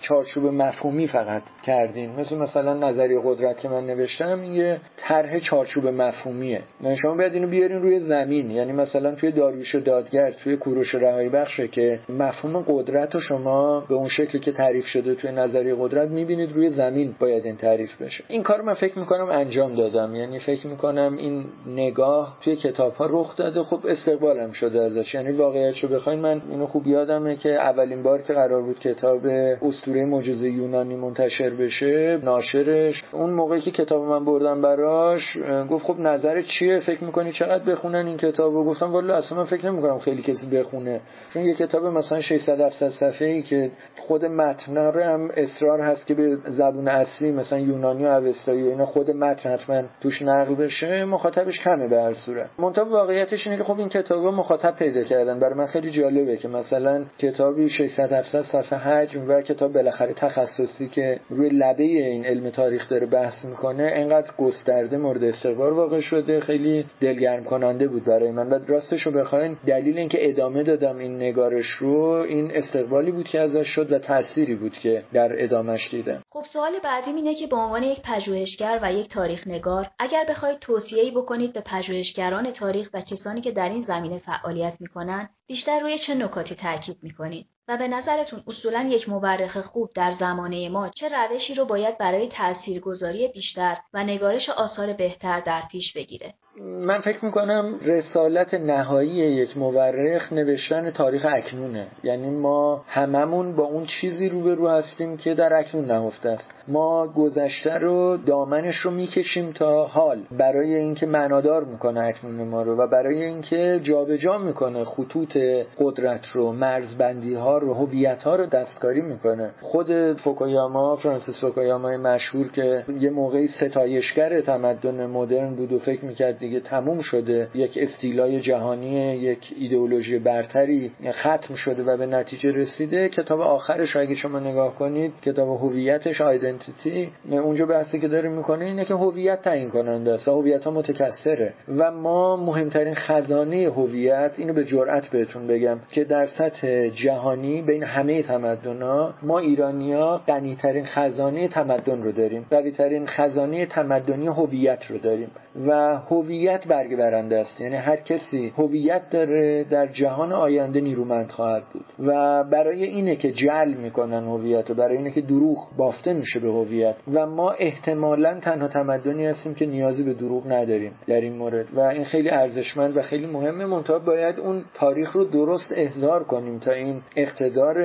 چارچوب 0.00 0.44
مفهومی 0.46 1.08
فقط 1.08 1.42
کردین 1.62 1.99
بدین 2.00 2.20
مثل 2.20 2.36
مثلا 2.36 2.74
نظریه 2.74 3.20
قدرت 3.24 3.60
که 3.60 3.68
من 3.68 3.86
نوشتم 3.86 4.44
یه 4.44 4.80
طرح 4.96 5.38
چارچوب 5.38 5.86
مفهومیه. 5.86 6.62
شما 7.02 7.14
باید 7.14 7.34
اینو 7.34 7.46
بیارین 7.46 7.82
روی 7.82 8.00
زمین. 8.00 8.50
یعنی 8.50 8.72
مثلا 8.72 9.14
توی 9.14 9.32
داریوش 9.32 9.74
دادگر 9.74 10.30
توی 10.30 10.56
کوروش 10.56 10.94
رهایی 10.94 11.28
بخشه 11.28 11.68
که 11.68 12.00
مفهوم 12.08 12.64
قدرت 12.68 13.14
رو 13.14 13.20
شما 13.20 13.84
به 13.88 13.94
اون 13.94 14.08
شکلی 14.08 14.40
که 14.40 14.52
تعریف 14.52 14.84
شده 14.86 15.14
توی 15.14 15.32
نظریه 15.32 15.74
قدرت 15.78 16.08
می‌بینید 16.08 16.52
روی 16.52 16.68
زمین 16.68 17.14
باید 17.18 17.44
این 17.44 17.56
تعریف 17.56 18.02
بشه. 18.02 18.24
این 18.28 18.42
کار 18.42 18.62
من 18.62 18.74
فکر 18.74 18.98
می‌کنم 18.98 19.24
انجام 19.24 19.74
دادم. 19.74 20.14
یعنی 20.14 20.38
فکر 20.38 20.66
می‌کنم 20.66 21.16
این 21.18 21.44
نگاه 21.66 22.36
توی 22.44 22.56
کتاب 22.56 22.94
ها 22.94 23.06
رخ 23.10 23.36
داده. 23.36 23.62
خب 23.62 23.86
استقبالم 23.88 24.52
شده 24.52 24.82
ازش. 24.82 25.14
یعنی 25.14 25.32
واقعیت 25.32 25.78
رو 25.78 25.88
بخواین 25.88 26.20
من 26.20 26.42
اینو 26.50 26.66
خوب 26.66 26.86
یادمه 26.86 27.36
که 27.36 27.50
اولین 27.50 28.02
بار 28.02 28.22
که 28.22 28.32
قرار 28.32 28.62
بود 28.62 28.78
کتاب 28.78 29.20
اسطوره 29.62 30.04
معجزه 30.04 30.50
یونانی 30.50 30.94
منتشر 30.94 31.50
بشه 31.50 31.89
ناشرش. 32.22 33.04
اون 33.12 33.30
موقعی 33.30 33.60
که 33.60 33.70
کتاب 33.70 34.04
من 34.04 34.24
بردم 34.24 34.62
براش 34.62 35.36
گفت 35.70 35.84
خب 35.84 36.00
نظر 36.00 36.40
چیه؟ 36.40 36.78
فکر 36.78 37.04
می‌کنی 37.04 37.32
چقدر 37.32 37.64
بخونن 37.64 38.06
این 38.06 38.16
کتاب 38.16 38.54
رو؟ 38.54 38.64
گفتم 38.64 38.92
والا 38.92 39.16
اصلا 39.16 39.38
من 39.38 39.44
فکر 39.44 39.66
نمی‌کنم 39.66 39.98
خیلی 39.98 40.22
کسی 40.22 40.46
بخونه. 40.46 41.00
چون 41.34 41.42
یه 41.42 41.54
کتاب 41.54 41.86
مثلا 41.86 42.20
600 42.20 42.60
700 42.60 42.88
صفحه 42.88 43.28
ای 43.28 43.42
که 43.42 43.70
خود 43.98 44.24
متن 44.24 44.76
هم 44.76 45.28
اصرار 45.36 45.80
هست 45.80 46.06
که 46.06 46.14
به 46.14 46.36
زبون 46.44 46.88
اصلی 46.88 47.30
مثلا 47.30 47.58
یونانی 47.58 48.04
و 48.04 48.08
اوستایی 48.08 48.68
اینا 48.68 48.86
خود 48.86 49.10
متن 49.10 49.50
حتما 49.50 49.82
توش 50.00 50.22
نقل 50.22 50.54
بشه 50.54 51.04
مخاطبش 51.04 51.60
کمه 51.60 51.88
به 51.88 52.02
هر 52.02 52.14
صورت. 52.14 52.50
منتها 52.58 52.84
واقعیتش 52.84 53.46
اینه 53.46 53.58
که 53.58 53.64
خب 53.64 53.78
این 53.78 53.88
کتاب 53.88 54.26
مخاطب 54.26 54.76
پیدا 54.76 55.02
کردن. 55.02 55.40
برای 55.40 55.54
من 55.54 55.66
خیلی 55.66 55.90
جالبه 55.90 56.36
که 56.36 56.48
مثلا 56.48 57.04
کتابی 57.18 57.68
600 57.68 58.12
700 58.12 58.42
صفحه 58.42 58.78
حجم 58.78 59.24
و 59.28 59.40
کتاب 59.40 59.72
بالاخره 59.72 60.12
تخصصی 60.12 60.88
که 60.88 61.20
روی 61.30 61.50
لبه 61.80 62.06
این 62.06 62.24
علم 62.24 62.50
تاریخ 62.50 62.88
داره 62.88 63.06
بحث 63.06 63.44
می‌کنه 63.44 63.90
انقدر 63.94 64.30
گسترده 64.38 64.96
مورد 64.96 65.24
استقبال 65.24 65.72
واقع 65.72 66.00
شده 66.00 66.40
خیلی 66.40 66.84
دلگرم 67.00 67.44
کننده 67.44 67.88
بود 67.88 68.04
برای 68.04 68.30
من. 68.30 68.48
و 68.48 68.58
راستش 68.66 69.02
رو 69.02 69.12
بخواین 69.12 69.56
دلیل 69.66 69.98
اینکه 69.98 70.30
ادامه 70.30 70.62
دادم 70.62 70.98
این 70.98 71.16
نگارش 71.16 71.66
رو 71.66 71.94
این 72.28 72.50
استقبالی 72.54 73.12
بود 73.12 73.28
که 73.28 73.40
ازش 73.40 73.66
شد 73.66 73.92
و 73.92 73.98
تأثیری 73.98 74.54
بود 74.54 74.72
که 74.72 75.04
در 75.12 75.44
ادامش 75.44 75.90
دیدم. 75.90 76.22
خب 76.30 76.42
سوال 76.44 76.72
بعدی 76.84 77.10
اینه 77.10 77.34
که 77.34 77.46
به 77.46 77.56
عنوان 77.56 77.82
یک 77.82 78.00
پژوهشگر 78.02 78.78
و 78.82 78.92
یک 78.92 79.08
تاریخ 79.08 79.46
نگار 79.46 79.90
اگر 79.98 80.24
بخواید 80.28 80.58
توصیه‌ای 80.58 81.10
بکنید 81.10 81.52
به 81.52 81.60
پژوهشگران 81.60 82.50
تاریخ 82.50 82.90
و 82.94 83.00
کسانی 83.00 83.40
که 83.40 83.50
در 83.50 83.68
این 83.68 83.80
زمینه 83.80 84.18
فعالیت 84.18 84.80
می‌کنن 84.80 85.28
بیشتر 85.46 85.80
روی 85.80 85.98
چه 85.98 86.14
نکاتی 86.14 86.54
تاکید 86.54 86.96
می‌کنید؟ 87.02 87.46
و 87.70 87.76
به 87.76 87.88
نظرتون 87.88 88.42
اصولا 88.46 88.88
یک 88.90 89.08
مورخ 89.08 89.58
خوب 89.58 89.90
در 89.94 90.10
زمانه 90.10 90.68
ما 90.68 90.88
چه 90.88 91.08
روشی 91.08 91.54
رو 91.54 91.64
باید 91.64 91.98
برای 91.98 92.28
تاثیرگذاری 92.28 93.28
بیشتر 93.28 93.78
و 93.92 94.04
نگارش 94.04 94.48
آثار 94.48 94.92
بهتر 94.92 95.40
در 95.40 95.62
پیش 95.70 95.92
بگیره؟ 95.92 96.34
من 96.64 97.00
فکر 97.00 97.24
می‌کنم 97.24 97.74
رسالت 97.84 98.54
نهایی 98.54 99.10
یک 99.10 99.56
مورخ 99.56 100.32
نوشتن 100.32 100.90
تاریخ 100.90 101.26
اکنونه. 101.28 101.86
یعنی 102.04 102.30
ما 102.30 102.84
هممون 102.86 103.56
با 103.56 103.64
اون 103.64 103.84
چیزی 103.84 104.28
روبرو 104.28 104.68
هستیم 104.68 105.16
که 105.16 105.34
در 105.34 105.58
اکنون 105.58 105.84
نهفته 105.84 106.28
است. 106.28 106.54
ما 106.68 107.08
گذشته 107.08 107.74
رو 107.74 108.16
دامنش 108.16 108.76
رو 108.76 108.90
می‌کشیم 108.90 109.52
تا 109.52 109.86
حال. 109.86 110.18
برای 110.38 110.74
اینکه 110.74 111.06
معنادار 111.06 111.64
می‌کنه 111.64 112.00
اکنون 112.00 112.48
ما 112.48 112.62
رو 112.62 112.76
و 112.76 112.86
برای 112.86 113.22
اینکه 113.22 113.80
جابجا 113.82 114.38
می‌کنه 114.38 114.84
خطوط 114.84 115.36
قدرت 115.78 116.26
رو 116.34 116.52
مرزبندی 116.52 117.34
ها 117.34 117.58
رو 117.58 117.74
هویت 117.74 118.22
ها 118.22 118.36
رو 118.36 118.46
دستکاری 118.46 119.00
می‌کنه. 119.00 119.50
خود 119.60 120.20
فوکویاما 120.20 120.96
فرانسیس 120.96 121.40
فوکویاما 121.40 121.96
مشهور 121.96 122.52
که 122.52 122.84
یه 123.00 123.10
موقعی 123.10 123.48
ستایشگر 123.48 124.40
تمدن 124.40 125.06
مدرن 125.06 125.54
بود 125.56 125.72
و 125.72 125.78
فکر 125.78 126.04
می‌کرد 126.04 126.38
دیگه 126.50 126.60
تموم 126.60 127.00
شده 127.00 127.48
یک 127.54 127.78
استیلای 127.80 128.40
جهانی 128.40 129.16
یک 129.16 129.54
ایدئولوژی 129.58 130.18
برتری 130.18 130.92
ختم 131.10 131.54
شده 131.54 131.82
و 131.82 131.96
به 131.96 132.06
نتیجه 132.06 132.52
رسیده. 132.52 133.08
کتاب 133.08 133.40
آخرش 133.40 133.96
اگه 133.96 134.14
شما 134.14 134.38
نگاه 134.38 134.74
کنید 134.74 135.12
کتاب 135.22 135.48
هویتش 135.48 136.20
آیدنتیتی 136.20 137.08
اونجا 137.30 137.66
بحثی 137.66 137.98
که 137.98 138.08
داره 138.08 138.28
می‌کنه 138.28 138.64
اینه 138.64 138.84
که 138.84 138.94
هویت 138.94 139.42
تعیین 139.42 139.70
کننده 139.70 140.12
است 140.12 140.28
هویت 140.28 140.64
ها 140.64 140.70
متکثره. 140.70 141.52
و 141.68 141.90
ما 141.90 142.36
مهمترین 142.36 142.94
خزانه 142.94 143.70
هویت 143.76 144.32
اینو 144.36 144.52
به 144.52 144.64
جرئت 144.64 145.08
بهتون 145.08 145.46
بگم 145.46 145.78
که 145.92 146.04
در 146.04 146.26
سطح 146.26 146.88
جهانی 146.88 147.62
بین 147.62 147.82
همه 147.82 148.22
تمدن 148.22 149.10
ما 149.22 149.38
ایرانیا 149.38 150.20
غنیترین 150.28 150.84
خزانه 150.84 151.48
تمدن 151.48 152.02
رو 152.02 152.12
داریم. 152.12 152.46
قویترین 152.50 153.06
خزانه 153.06 153.66
تمدنی 153.66 154.26
هویت 154.26 154.84
رو 154.84 154.98
داریم. 154.98 155.30
و 155.66 155.96
هویت 155.96 156.29
برگ 156.68 156.96
برنده 156.96 157.38
است. 157.38 157.60
یعنی 157.60 157.76
هر 157.76 157.96
کسی 157.96 158.52
هویت 158.56 159.10
داره 159.10 159.64
در 159.64 159.86
جهان 159.86 160.32
آینده 160.32 160.80
نیرومند 160.80 161.30
خواهد 161.30 161.62
بود. 161.72 161.84
و 161.98 162.44
برای 162.44 162.84
اینه 162.84 163.16
که 163.16 163.32
جل 163.32 163.74
می‌کنن 163.82 164.24
هویت 164.24 164.70
و 164.70 164.74
برای 164.74 164.96
اینه 164.96 165.10
که 165.10 165.20
دروغ 165.20 165.58
بافته 165.76 166.12
میشه 166.12 166.40
به 166.40 166.48
هویت. 166.48 166.94
و 167.14 167.26
ما 167.26 167.50
احتمالا 167.50 168.40
تنها 168.40 168.68
تمدنی 168.68 169.26
هستیم 169.26 169.54
که 169.54 169.66
نیازی 169.66 170.04
به 170.04 170.14
دروغ 170.14 170.52
نداریم 170.52 170.92
در 171.06 171.20
این 171.20 171.36
مورد. 171.36 171.66
و 171.74 171.80
این 171.80 172.04
خیلی 172.04 172.30
ارزشمند 172.30 172.96
و 172.96 173.02
خیلی 173.02 173.26
مهمه. 173.26 173.66
منتها 173.66 173.98
باید 173.98 174.40
اون 174.40 174.64
تاریخ 174.74 175.12
رو 175.12 175.24
درست 175.24 175.72
احضار 175.76 176.24
کنیم 176.24 176.58
تا 176.58 176.72
این 176.72 177.02
اقتدار 177.16 177.78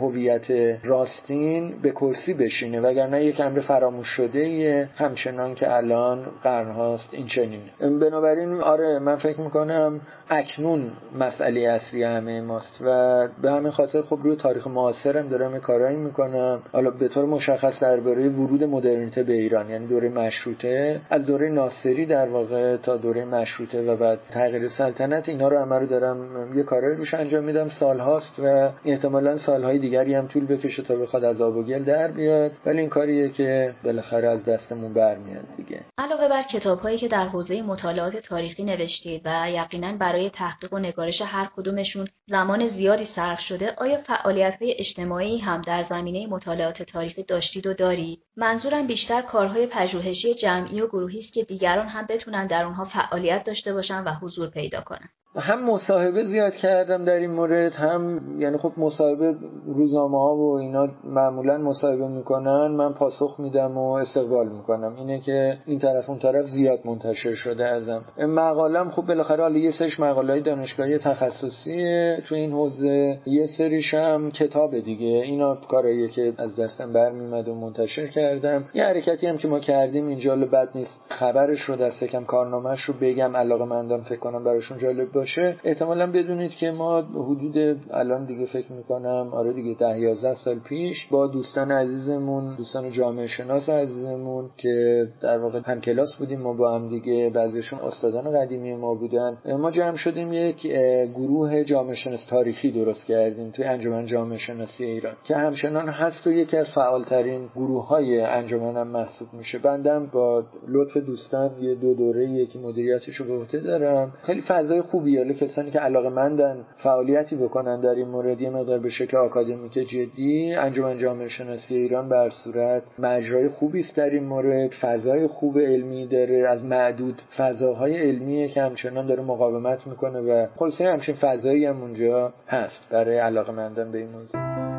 هویت 0.00 0.50
راستین 0.84 1.74
به 1.82 1.90
کرسی 1.90 2.34
بشینه. 2.34 2.80
وگرنه 2.80 3.24
یک 3.24 3.40
امر 3.40 3.60
فراموش 3.60 4.06
شده 4.06 4.88
همچنان 4.96 5.54
که 5.54 5.76
الان 5.76 6.26
قرنهاست 6.42 7.14
این 7.14 7.26
چنینه. 7.26 7.70
بنابراین 7.98 8.60
آره 8.60 8.98
من 8.98 9.16
فکر 9.16 9.40
می‌کنم 9.40 10.00
اکنون 10.30 10.90
مسئله 11.18 11.60
اصلی 11.60 12.02
همه 12.02 12.40
ماست 12.40 12.82
و 12.86 13.28
به 13.42 13.50
همین 13.50 13.70
خاطر 13.70 14.02
خب 14.02 14.18
روی 14.22 14.36
تاریخ 14.36 14.66
معاصرم 14.66 15.28
دارم 15.28 15.58
کارایی 15.58 15.96
می‌کنم. 15.96 16.62
حالا 16.72 16.90
به 16.90 17.08
طور 17.08 17.24
مشخص 17.24 17.80
درباره 17.80 18.28
ورود 18.28 18.64
مدرنیته 18.64 19.22
به 19.22 19.32
ایران 19.32 19.70
یعنی 19.70 19.86
دوره 19.86 20.08
مشروطه. 20.08 21.00
از 21.10 21.26
دوره 21.26 21.48
ناصری 21.48 22.06
در 22.06 22.28
واقع 22.28 22.76
تا 22.76 22.96
دوره 22.96 23.24
مشروطه 23.24 23.82
و 23.82 23.96
بعد 23.96 24.18
تغییر 24.30 24.68
سلطنت 24.68 25.28
اینا 25.28 25.48
رو 25.48 25.58
همه 25.58 25.78
رو 25.78 25.86
دارم 25.86 26.50
یه 26.56 26.62
کارایی 26.62 26.96
روش 26.96 27.14
انجام 27.14 27.44
میدم. 27.44 27.68
سال 27.68 28.00
هاست 28.00 28.38
و 28.38 28.70
احتمالا 28.84 29.38
سالهای 29.38 29.78
دیگری 29.78 30.14
هم 30.14 30.26
طول 30.26 30.46
بکشه 30.46 30.82
تا 30.82 30.96
بخواد 30.96 31.24
از 31.24 31.40
آب 31.40 31.56
و 31.56 31.62
گل 31.62 31.84
در 31.84 32.10
بیاد. 32.10 32.52
ولی 32.66 32.80
این 32.80 32.88
کاریه 32.88 33.28
که 33.28 33.74
بالاخره 33.84 34.28
از 34.28 34.44
دستمون 34.44 34.92
برمیاد 34.92 35.44
دیگه. 35.56 35.80
علاوه 35.98 36.28
بر 36.28 36.42
کتابهایی 36.42 36.98
که 36.98 37.08
در 37.08 37.26
حوزه 37.26 37.62
مطالعات 37.80 38.16
تاریخی 38.16 38.64
نوشتید 38.64 39.22
و 39.24 39.50
یقینا 39.50 39.92
برای 39.92 40.30
تحقیق 40.30 40.72
و 40.72 40.78
نگارش 40.78 41.22
هر 41.22 41.50
کدومشون 41.56 42.08
زمان 42.24 42.66
زیادی 42.66 43.04
صرف 43.04 43.40
شده 43.40 43.74
آیا 43.78 43.96
فعالیت 43.96 44.62
های 44.62 44.74
اجتماعی 44.78 45.38
هم 45.38 45.62
در 45.62 45.82
زمینه 45.82 46.26
مطالعات 46.26 46.82
تاریخی 46.82 47.22
داشتید 47.22 47.66
و 47.66 47.74
دارید؟ 47.74 48.22
منظورم 48.36 48.86
بیشتر 48.86 49.22
کارهای 49.22 49.66
پژوهشی 49.66 50.34
جمعی 50.34 50.80
و 50.80 50.86
گروهی 50.86 51.18
است 51.18 51.32
که 51.32 51.44
دیگران 51.44 51.88
هم 51.88 52.06
بتونن 52.06 52.46
در 52.46 52.64
اونها 52.64 52.84
فعالیت 52.84 53.44
داشته 53.44 53.74
باشن 53.74 54.04
و 54.04 54.14
حضور 54.14 54.50
پیدا 54.50 54.80
کنن. 54.80 55.08
هم 55.36 55.70
مصاحبه 55.70 56.24
زیاد 56.24 56.52
کردم 56.52 57.04
در 57.04 57.12
این 57.12 57.30
مورد 57.30 57.72
هم 57.72 58.20
یعنی 58.40 58.56
خب 58.56 58.72
مصاحبه 58.76 59.34
روزنامه 59.66 60.18
ها 60.18 60.36
و 60.36 60.58
اینا 60.58 60.88
معمولا 61.04 61.58
مصاحبه 61.58 62.08
می‌کنن 62.08 62.66
من 62.66 62.92
پاسخ 62.92 63.40
میدم 63.40 63.78
و 63.78 63.92
استقبال 63.92 64.48
می‌کنم. 64.48 64.94
اینه 64.98 65.20
که 65.20 65.58
این 65.66 65.78
طرف 65.78 66.10
اون 66.10 66.18
طرف 66.18 66.46
زیاد 66.46 66.78
منتشر 66.84 67.34
شده 67.34 67.66
ازم. 67.66 68.04
مقالم 68.18 68.90
خب 68.90 69.06
بالاخره 69.06 69.42
حالا 69.42 69.58
یه 69.58 69.70
سرش 69.70 70.00
مقاله 70.00 70.40
دانشگاهی 70.40 70.98
تخصصیه 70.98 72.22
تو 72.28 72.34
این 72.34 72.52
حوزه 72.52 73.18
یه 73.26 73.46
سریش 73.58 73.94
هم 73.94 74.30
کتاب 74.30 74.78
دیگه. 74.80 75.06
اینا 75.06 75.54
کاراییه 75.54 76.08
که 76.08 76.32
از 76.38 76.60
دستم 76.60 76.92
برمیمد 76.92 77.48
و 77.48 77.54
منتشر 77.54 78.06
کردم. 78.06 78.64
یه 78.74 78.84
حرکتی 78.84 79.26
هم 79.26 79.38
که 79.38 79.48
ما 79.48 79.60
کردیم 79.60 80.06
اینجا 80.06 80.36
بد 80.36 80.68
نیست. 80.74 81.00
خبرش 81.08 81.60
رو 81.60 81.76
دست 81.76 82.04
کم 82.04 82.24
کارنامهش 82.24 82.80
رو 82.80 82.94
بگم 83.00 83.36
علاقه 83.36 83.64
فکر 84.02 84.18
کنم 84.18 84.44
براشون 84.44 84.78
جالب 84.78 85.19
باشه 85.20 85.56
احتمالا 85.64 86.12
بدونید 86.12 86.50
که 86.50 86.70
ما 86.70 87.00
حدود 87.00 87.80
الان 87.90 88.26
دیگه 88.26 88.46
فکر 88.46 88.72
می‌کنم 88.72 89.30
آره 89.32 89.52
دیگه 89.52 89.74
ده 89.74 89.98
11 89.98 90.34
سال 90.34 90.58
پیش 90.58 91.06
با 91.10 91.26
دوستان 91.26 91.72
عزیزمون 91.72 92.56
دوستان 92.56 92.90
جامعه 92.90 93.26
شناس 93.26 93.68
عزیزمون 93.68 94.50
که 94.56 95.06
در 95.22 95.38
واقع 95.38 95.60
هم 95.64 95.80
کلاس 95.80 96.16
بودیم 96.18 96.40
ما 96.40 96.52
با 96.52 96.74
هم 96.74 96.88
دیگه 96.88 97.30
بعضیشون 97.34 97.78
استادان 97.78 98.40
قدیمی 98.40 98.74
ما 98.74 98.94
بودن 98.94 99.38
ما 99.58 99.70
جمع 99.70 99.96
شدیم 99.96 100.32
یک 100.32 100.66
گروه 101.14 101.64
جامعه 101.64 101.94
شناس 101.94 102.24
تاریخی 102.24 102.70
درست 102.70 103.06
کردیم 103.06 103.50
توی 103.50 103.64
انجمن 103.64 104.06
جامعه 104.06 104.38
شناسی 104.38 104.84
ایران 104.84 105.14
که 105.24 105.36
همچنان 105.36 105.88
هست 105.88 106.26
و 106.26 106.32
یکی 106.32 106.56
از 106.56 106.66
فعالترین 106.74 107.48
گروه 107.56 107.86
های 107.86 108.20
انجمنم 108.20 108.88
محسوب 108.88 109.28
میشه. 109.32 109.58
بندم 109.58 110.06
با 110.06 110.44
لطف 110.68 110.96
دوستان 110.96 111.50
یه 111.62 111.74
دو 111.74 111.94
دوره 111.94 112.30
یکی 112.30 112.58
مدیریتش 112.58 113.14
رو 113.14 113.26
به 113.26 113.32
عهده 113.32 113.60
دارم. 113.60 114.12
خیلی 114.22 114.40
فضای 114.40 114.80
خوبی 114.80 115.09
یا 115.10 115.32
کسانی 115.32 115.70
که 115.70 115.78
علاقه 115.78 116.08
مندن 116.08 116.64
فعالیتی 116.76 117.36
بکنن 117.36 117.80
در 117.80 117.94
این 117.94 118.08
مورد 118.08 118.40
یه 118.40 118.50
مقدار 118.50 118.78
به 118.78 118.88
شکل 118.88 119.16
آکادمیک 119.16 119.72
جدی 119.72 120.54
انجمن 120.54 120.98
جامعه 120.98 121.28
شناسی 121.28 121.76
ایران 121.76 122.08
بر 122.08 122.30
صورت 122.30 122.82
مجرای 122.98 123.48
خوبی 123.48 123.80
است 123.80 123.96
در 123.96 124.10
این 124.10 124.24
مورد. 124.24 124.70
فضای 124.80 125.26
خوب 125.26 125.58
علمی 125.58 126.06
داره 126.06 126.48
از 126.48 126.64
معدود 126.64 127.22
فضاهای 127.36 127.96
علمیه 127.96 128.48
که 128.48 128.62
همچنان 128.62 129.06
داره 129.06 129.22
مقاومت 129.22 129.86
می‌کنه 129.86 130.20
و 130.20 130.46
خلاصه 130.56 130.84
همچین 130.84 131.14
فضایی 131.14 131.66
هم 131.66 131.80
اونجا 131.80 132.32
هست 132.48 132.88
برای 132.90 133.18
علاقه 133.18 133.52
مندن 133.52 133.92
به 133.92 133.98
این 133.98 134.10
موضوع. 134.10 134.69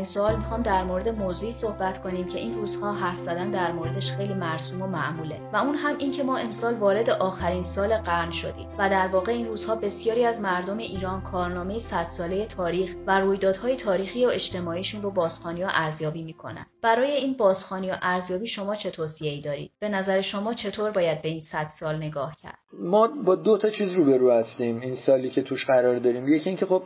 آخرین 0.00 0.12
سوال 0.12 0.36
می‌خوام 0.36 0.60
در 0.60 0.84
مورد 0.84 1.08
موضوعی 1.08 1.52
صحبت 1.52 2.02
کنیم 2.02 2.26
که 2.26 2.38
این 2.38 2.54
روزها 2.54 2.92
حرف 2.92 3.18
زدن 3.18 3.50
در 3.50 3.72
موردش 3.72 4.12
خیلی 4.12 4.34
مرسوم 4.34 4.82
و 4.82 4.86
معموله 4.86 5.40
و 5.52 5.56
اون 5.56 5.74
هم 5.74 5.98
این 5.98 6.10
که 6.10 6.22
ما 6.22 6.36
امسال 6.36 6.74
وارد 6.74 7.10
آخرین 7.10 7.62
سال 7.62 7.96
قرن 7.96 8.30
شدیم 8.30 8.68
و 8.78 8.90
در 8.90 9.08
واقع 9.08 9.32
این 9.32 9.46
روزها 9.46 9.76
بسیاری 9.76 10.24
از 10.24 10.40
مردم 10.40 10.78
ایران 10.78 11.20
کارنامه 11.20 11.78
100 11.78 12.04
ساله 12.04 12.46
تاریخ 12.46 12.96
و 13.06 13.20
رویدادهای 13.20 13.76
تاریخی 13.76 14.26
و 14.26 14.28
اجتماعیشون 14.28 15.02
رو 15.02 15.10
بازخوانی 15.10 15.64
و 15.64 15.68
ارزیابی 15.70 16.22
می‌کنن. 16.22 16.66
برای 16.82 17.10
این 17.10 17.36
بازخوانی 17.36 17.90
و 17.90 17.96
ارزیابی 18.02 18.46
شما 18.46 18.76
چه 18.76 18.90
توصیه‌ای 18.90 19.40
دارید؟ 19.40 19.72
به 19.78 19.88
نظر 19.88 20.20
شما 20.20 20.54
چطور 20.54 20.90
باید 20.90 21.22
به 21.22 21.28
این 21.28 21.40
100 21.40 21.68
سال 21.68 21.96
نگاه 21.96 22.36
کرد؟ 22.36 22.49
ما 22.80 23.08
با 23.24 23.34
دو 23.34 23.58
تا 23.58 23.68
چیز 23.68 23.92
روبرو 23.92 24.30
هستیم 24.30 24.80
این 24.80 24.94
سالی 24.94 25.30
که 25.30 25.42
توش 25.42 25.66
قرار 25.66 25.98
داریم. 25.98 26.28
یکی 26.28 26.48
اینکه 26.48 26.66
خب 26.66 26.82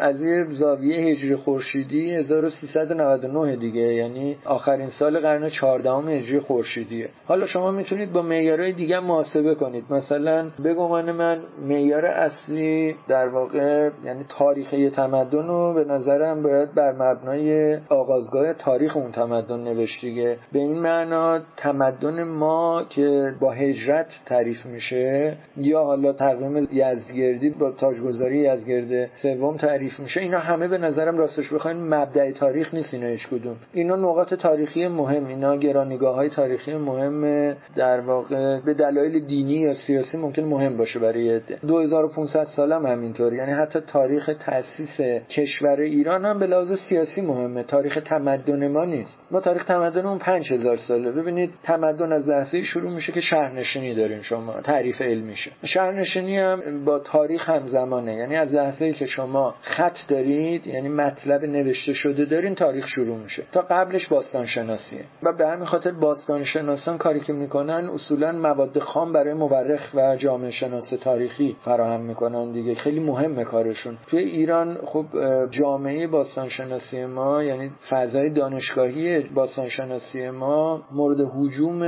از 0.00 0.22
یه 0.22 0.46
زاویه 0.50 0.96
هجری 0.96 1.36
خورشیدی 1.36 2.10
1399 2.10 3.56
دیگه. 3.56 3.80
یعنی 3.80 4.36
آخرین 4.44 4.88
سال 4.88 5.18
قرن 5.18 5.48
14 5.48 5.90
هجری 5.90 6.40
خورشیدیه. 6.40 7.08
حالا 7.26 7.46
شما 7.46 7.70
می‌تونید 7.70 8.12
با 8.12 8.22
معیارهای 8.22 8.72
دیگه 8.72 9.00
محاسبه 9.00 9.54
کنید. 9.54 9.84
مثلا 9.90 10.50
به 10.58 10.74
گمان 10.74 11.12
من 11.12 11.38
معیار 11.62 12.06
اصلی 12.06 12.96
در 13.08 13.28
واقع 13.28 13.90
یعنی 14.04 14.24
تاریخ 14.28 14.74
تمدن 14.94 15.46
رو 15.46 15.74
به 15.74 15.84
نظرم 15.84 16.42
باید 16.42 16.74
بر 16.74 16.92
مبنای 16.92 17.76
آغازگاه 17.88 18.52
تاریخ 18.52 18.96
اون 18.96 19.12
تمدن 19.12 19.60
نوشت 19.60 20.00
دیگه. 20.00 20.38
به 20.52 20.58
این 20.58 20.78
معنا 20.78 21.40
تمدن 21.56 22.22
ما 22.22 22.84
که 22.90 23.34
با 23.40 23.52
هجرت 23.52 24.12
تعریف 24.26 24.66
میشه 24.66 25.35
یا 25.56 25.84
حالا 25.84 26.12
تقویم 26.12 26.68
یزدگردی 26.72 27.50
با 27.50 27.70
تاجگذاری 27.70 28.38
یزدگرد 28.38 29.10
سوم 29.16 29.56
تعریف 29.56 30.00
میشه 30.00 30.20
اینا 30.20 30.38
همه 30.38 30.68
به 30.68 30.78
نظرم 30.78 31.18
راستش 31.18 31.52
بخواین 31.52 31.94
مبدع 31.94 32.32
تاریخ 32.32 32.74
نیست 32.74 32.94
اینا 32.94 33.06
هیچ 33.06 33.28
کدوم. 33.28 33.56
اینا 33.72 33.96
نقاط 33.96 34.34
تاریخی 34.34 34.88
مهم 34.88 35.26
اینا 35.26 35.56
گرانیگاه 35.56 36.14
های 36.14 36.30
تاریخی 36.30 36.74
مهم 36.74 37.56
در 37.76 38.00
واقع 38.00 38.60
به 38.60 38.74
دلایل 38.74 39.24
دینی 39.26 39.60
یا 39.60 39.74
سیاسی 39.74 40.18
ممکن 40.18 40.42
مهم 40.42 40.76
باشه 40.76 40.98
برای 40.98 41.40
2500 41.68 42.44
سال 42.44 42.72
هم 42.72 42.86
همینطور 42.86 43.34
یعنی 43.34 43.52
حتی 43.52 43.80
تاریخ 43.80 44.30
تاسیس 44.40 45.00
کشور 45.28 45.80
ایران 45.80 46.24
هم 46.24 46.38
به 46.38 46.46
لحاظ 46.46 46.72
سیاسی 46.88 47.20
مهمه. 47.20 47.62
تاریخ 47.62 47.98
تمدن 48.04 48.68
ما 48.68 48.84
نیست. 48.84 49.20
ما 49.30 49.40
تاریخ 49.40 49.64
تمدن 49.64 50.06
اون 50.06 50.18
5000 50.18 50.76
ساله. 50.76 51.12
ببینید 51.12 51.50
تمدن 51.62 52.12
از 52.12 52.28
لحظه 52.28 52.62
شروع 52.62 52.92
میشه 52.92 53.12
که 53.12 53.20
شهرنشینی 53.20 53.94
دارین 53.94 54.22
شما 54.22 54.60
تعریف 54.60 55.00
علمیشه 55.26 55.50
شهرنشینی 55.64 56.38
هم 56.38 56.84
با 56.84 56.98
تاریخ 56.98 57.50
هم 57.50 57.66
زمانه 57.66 58.14
یعنی 58.14 58.36
از 58.36 58.54
لحظه 58.54 58.92
که 58.92 59.06
شما 59.06 59.54
خط 59.62 59.98
دارید 60.08 60.66
یعنی 60.66 60.88
مطلب 60.88 61.44
نوشته 61.44 61.92
شده 61.92 62.24
دارین 62.24 62.54
تاریخ 62.54 62.88
شروع 62.88 63.18
میشه. 63.18 63.42
تا 63.52 63.60
قبلش 63.60 64.08
باستان 64.08 64.46
شناسیه 64.46 65.04
و 65.22 65.32
به 65.32 65.48
همین 65.48 65.64
خاطر 65.64 65.92
باستان 65.92 66.44
شناسان 66.44 66.98
کاری 66.98 67.20
که 67.20 67.32
می‌کنن 67.32 67.88
اصولا 67.94 68.32
مواد 68.32 68.78
خام 68.78 69.12
برای 69.12 69.34
مورخ 69.34 69.94
و 69.94 70.16
جامعه 70.16 70.50
شناس 70.50 70.90
تاریخی 70.90 71.56
فراهم 71.64 72.00
می‌کنن 72.00 72.52
دیگه. 72.52 72.74
خیلی 72.74 73.00
مهمه 73.00 73.44
کارشون. 73.44 73.98
توی 74.06 74.22
ایران 74.22 74.78
خب 74.84 75.06
جامعه 75.50 76.06
باستان 76.06 76.48
شناسی 76.48 77.04
ما 77.04 77.42
یعنی 77.42 77.70
فضای 77.88 78.30
دانشگاهی 78.30 79.22
باستان 79.22 79.68
شناسی 79.68 80.30
ما 80.30 80.82
مورد 80.92 81.20
حجوم 81.20 81.82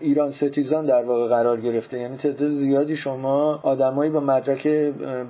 ایران 0.00 0.30
ستیزان 0.32 0.86
در 0.86 1.04
واقع 1.04 1.28
قرار 1.28 1.60
گرفته. 1.60 1.98
یعنی 1.98 2.16
تعداد 2.16 2.79
زیادی 2.80 2.96
شما 2.96 3.60
آدمایی 3.62 4.10
با 4.10 4.20
مدرک 4.20 4.68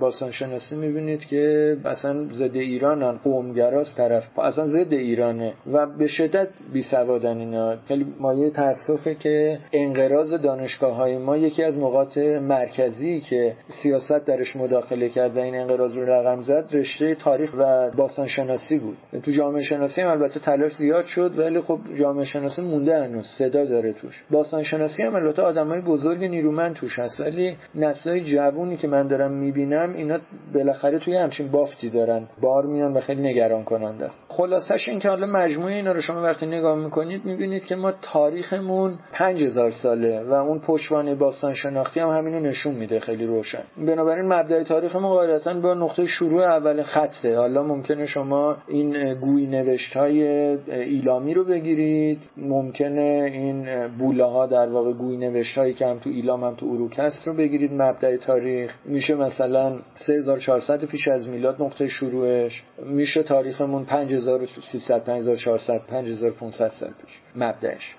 باستان 0.00 0.30
شناسی 0.30 0.76
می‌بینید 0.76 1.24
که 1.24 1.76
اصلا 1.84 2.24
ضد 2.32 2.56
ایرانن 2.56 3.12
قومگراست 3.12 3.96
طرف 3.96 4.38
اصلا 4.38 4.66
ضد 4.66 4.92
ایرانه 4.92 5.52
و 5.72 5.86
به 5.86 6.06
شدت 6.06 6.48
بی 6.72 6.82
سوادن 6.82 7.38
اینا. 7.38 7.76
خیلی 7.88 8.06
مایه 8.20 8.50
تاسفه 8.50 9.14
که 9.14 9.58
انقراض 9.72 10.32
دانشگاه 10.32 10.96
های 10.96 11.18
ما 11.18 11.36
یکی 11.36 11.62
از 11.62 11.78
نقاط 11.78 12.18
مرکزی 12.18 13.20
که 13.20 13.54
سیاست 13.82 14.24
درش 14.24 14.56
مداخله 14.56 15.08
کرد 15.08 15.36
و 15.36 15.40
این 15.40 15.54
انقراض 15.54 15.96
رو 15.96 16.04
رقم 16.04 16.40
زد 16.40 16.68
رشته 16.72 17.14
تاریخ 17.14 17.54
و 17.58 17.90
باستان 17.90 18.26
شناسی 18.26 18.78
بود. 18.78 18.96
تو 19.22 19.30
جامعه 19.30 19.62
شناسی 19.62 20.02
هم 20.02 20.10
البته 20.10 20.40
تلاش 20.40 20.72
زیاد 20.72 21.04
شد 21.04 21.38
ولی 21.38 21.60
خب 21.60 21.78
جامعه 21.98 22.24
شناسی 22.24 22.62
مونده 22.62 23.04
هنوز 23.04 23.26
صدا 23.38 23.64
داره 23.64 23.92
توش. 23.92 24.24
باستان 24.30 24.62
شناسی 24.62 25.02
هم 25.02 25.14
البته 25.14 25.42
آدمای 25.42 25.80
بزرگ 25.80 26.24
نیرومند 26.24 26.74
توش 26.74 26.98
هست 26.98 27.20
ولی 27.20 27.39
نسلای 27.74 28.20
جوونی 28.20 28.76
که 28.76 28.88
من 28.88 29.06
دارم 29.06 29.32
می‌بینم 29.32 29.92
اینا 29.94 30.18
بالاخره 30.54 30.98
توی 30.98 31.16
همچین 31.16 31.50
بافتی 31.50 31.90
دارن. 31.90 32.28
بار 32.42 32.66
میان 32.66 32.92
و 32.92 33.00
خیلی 33.00 33.22
نگران 33.22 33.64
کننده 33.64 34.04
است. 34.04 34.22
خلاصش 34.28 34.88
این 34.88 34.98
که 34.98 35.08
حالا 35.08 35.26
مجموعه 35.26 35.74
اینا 35.74 35.92
رو 35.92 36.00
شما 36.00 36.22
وقتی 36.22 36.46
نگاه 36.46 36.78
می‌کنید 36.78 37.24
می‌بینید 37.24 37.64
که 37.64 37.76
ما 37.76 37.92
تاریخمون 38.02 38.98
5000 39.12 39.70
ساله 39.70 40.22
و 40.22 40.32
اون 40.32 40.58
پشتوانه 40.58 41.14
باستان 41.14 41.54
شناختی 41.54 42.00
هم 42.00 42.08
همینو 42.08 42.40
نشون 42.40 42.74
میده 42.74 43.00
خیلی 43.00 43.26
روشن. 43.26 43.62
بنابراین 43.86 44.32
مبدأ 44.32 44.64
تاریخ 44.64 44.96
ما 44.96 45.14
قاعدتا 45.14 45.60
با 45.60 45.74
نقطه 45.74 46.06
شروع 46.06 46.42
اول 46.42 46.82
خطه. 46.82 47.36
حالا 47.36 47.62
ممکنه 47.62 48.06
شما 48.06 48.56
این 48.68 49.14
گوی 49.14 49.46
نوشت 49.46 49.96
های 49.96 50.22
ایلامی 50.70 51.34
رو 51.34 51.44
بگیرید. 51.44 52.18
ممکنه 52.36 53.30
این 53.32 53.88
بوله 53.98 54.24
ها 54.24 54.46
در 54.46 54.68
واقع 54.68 54.92
گوی 54.92 55.16
نوشت 55.16 55.58
هایی 55.58 55.74
که 55.74 55.86
هم 55.86 55.98
تو 55.98 56.10
ایلام 56.10 56.44
هم 56.44 56.54
تو 56.54 56.66
اروک 56.66 56.98
هست 56.98 57.24
رو 57.30 57.36
بگیرید 57.36 57.72
مبدأ 57.72 58.16
تاریخ. 58.16 58.74
میشه 58.84 59.14
مثلا 59.14 59.78
3400 59.96 60.84
پیش 60.84 61.08
از 61.08 61.28
میلاد 61.28 61.62
نقطه 61.62 61.88
شروعش. 61.88 62.62
میشه 62.86 63.22
تاریخمون 63.22 63.84
5300 63.84 65.04
5400 65.04 65.80
5500 65.86 66.68
سال 66.68 66.90
پیش. 66.90 67.18
مبدأش. 67.36 67.94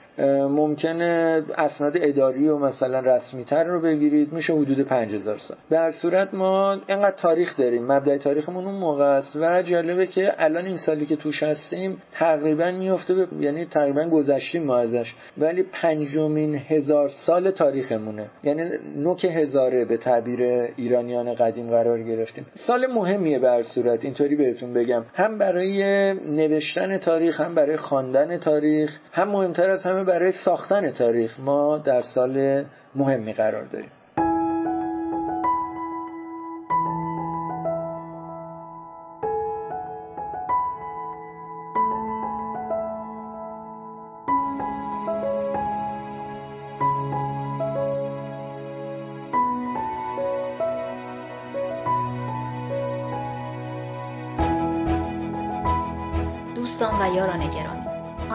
ممکنه 0.50 1.44
اسناد 1.58 1.94
اداری 1.96 2.48
و 2.48 2.58
مثلا 2.58 3.00
رسمی 3.00 3.44
تر 3.44 3.64
رو 3.64 3.82
بگیرید 3.82 4.34
میشه 4.34 4.54
حدود 4.54 4.82
5000 4.82 5.38
سال. 5.38 5.58
در 5.70 5.92
صورت 5.92 6.34
ما 6.34 6.78
اینقدر 6.88 7.16
تاریخ 7.16 7.58
داریم 7.58 7.92
مبدأ 7.92 8.18
تاریخمون 8.18 8.66
اون 8.66 8.76
موقع 8.76 9.06
است 9.06 9.36
و 9.36 9.62
جالبه 9.62 10.08
که 10.08 10.34
الان 10.38 10.66
این 10.66 10.78
سالی 10.78 11.06
که 11.06 11.16
توش 11.16 11.44
هستیم 11.44 12.02
تقریبا 12.12 12.72
میفته 12.72 13.14
به... 13.14 13.28
یعنی 13.40 13.66
تقریبا 13.66 14.10
گذشتیم 14.10 14.64
ما 14.64 14.78
ازش 14.78 15.16
ولی 15.38 15.64
پنجمین 15.64 16.56
هزار 16.56 17.10
سال 17.26 17.52
تاریخمونه. 17.52 18.30
یعنی 18.44 18.70
نوک 18.96 19.26
هزاره 19.26 19.86
به 19.86 19.98
تعبیر 19.98 20.42
ایرانیان 20.78 21.34
قدیم 21.34 21.70
قرار 21.70 22.04
گرفتیم. 22.04 22.46
سال 22.54 22.88
مهمیه 22.88 23.40
به 23.40 23.64
صورت 23.64 24.06
اینطوری 24.06 24.36
بهتون 24.36 24.74
بگم. 24.74 25.04
هم 25.14 25.38
برای 25.38 26.14
نوشتن 26.14 26.98
تاریخ 26.98 27.42
هم 27.42 27.56
برای 27.56 27.78
خواندن 27.78 28.38
تاریخ 28.38 28.98
هم 29.12 29.30
مهمتر 29.30 29.70
از 29.70 29.84
همه 29.84 30.04
برای 30.12 30.32
ساختن 30.32 30.92
تاریخ 30.92 31.40
ما 31.40 31.78
در 31.78 32.02
سال 32.02 32.66
مهمی 32.96 33.34
قرار 33.34 33.64
داریم. 33.64 33.92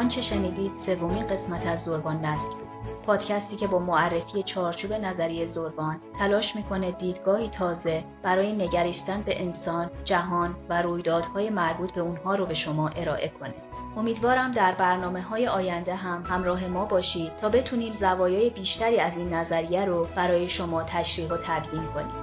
آنچه 0.07 0.21
شنیدید 0.21 0.75
سومین 0.75 1.27
قسمت 1.27 1.66
از 1.66 1.85
زربان 1.85 2.25
نسل 2.25 2.53
بود 2.53 2.69
پادکستی 3.07 3.57
که 3.57 3.66
با 3.66 3.79
معرفی 3.79 4.42
چارچوب 4.42 4.92
نظریه 4.92 5.47
زربان 5.47 6.01
تلاش 6.19 6.57
می‌کنه 6.57 6.90
دیدگاهی 6.90 7.49
تازه 7.49 8.05
برای 8.23 8.53
نگریستن 8.53 9.23
به 9.23 9.42
انسان، 9.42 9.90
جهان 10.05 10.57
و 10.69 10.83
رویدادهای 10.83 11.51
مربوط 11.51 11.92
به 11.92 12.01
اونها 12.01 12.35
رو 12.35 12.47
به 12.47 12.55
شما 12.55 12.88
ارائه 12.88 13.29
کنه. 13.29 13.55
امیدوارم 13.97 14.51
در 14.51 14.73
برنامه 14.73 15.23
های 15.23 15.49
آینده 15.49 15.95
هم 15.95 16.25
همراه 16.27 16.66
ما 16.66 16.85
باشید 16.85 17.37
تا 17.37 17.49
بتونیم 17.49 17.92
زوایای 17.92 18.51
بیشتری 18.51 18.99
از 18.99 19.16
این 19.16 19.35
نظریه 19.35 19.85
رو 19.85 20.07
برای 20.16 20.49
شما 20.49 20.83
تشریح 20.83 21.29
و 21.29 21.37
تقدیم 21.37 21.88
کنیم. 21.95 22.14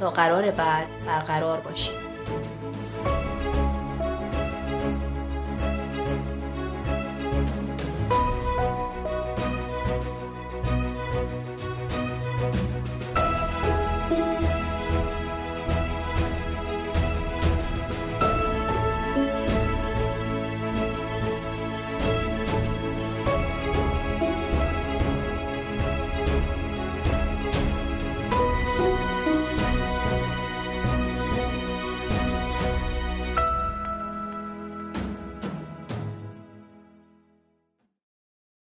تا 0.00 0.10
قرار 0.10 0.50
بعد 0.50 0.86
برقرار 1.06 1.60
باشید. 1.60 1.96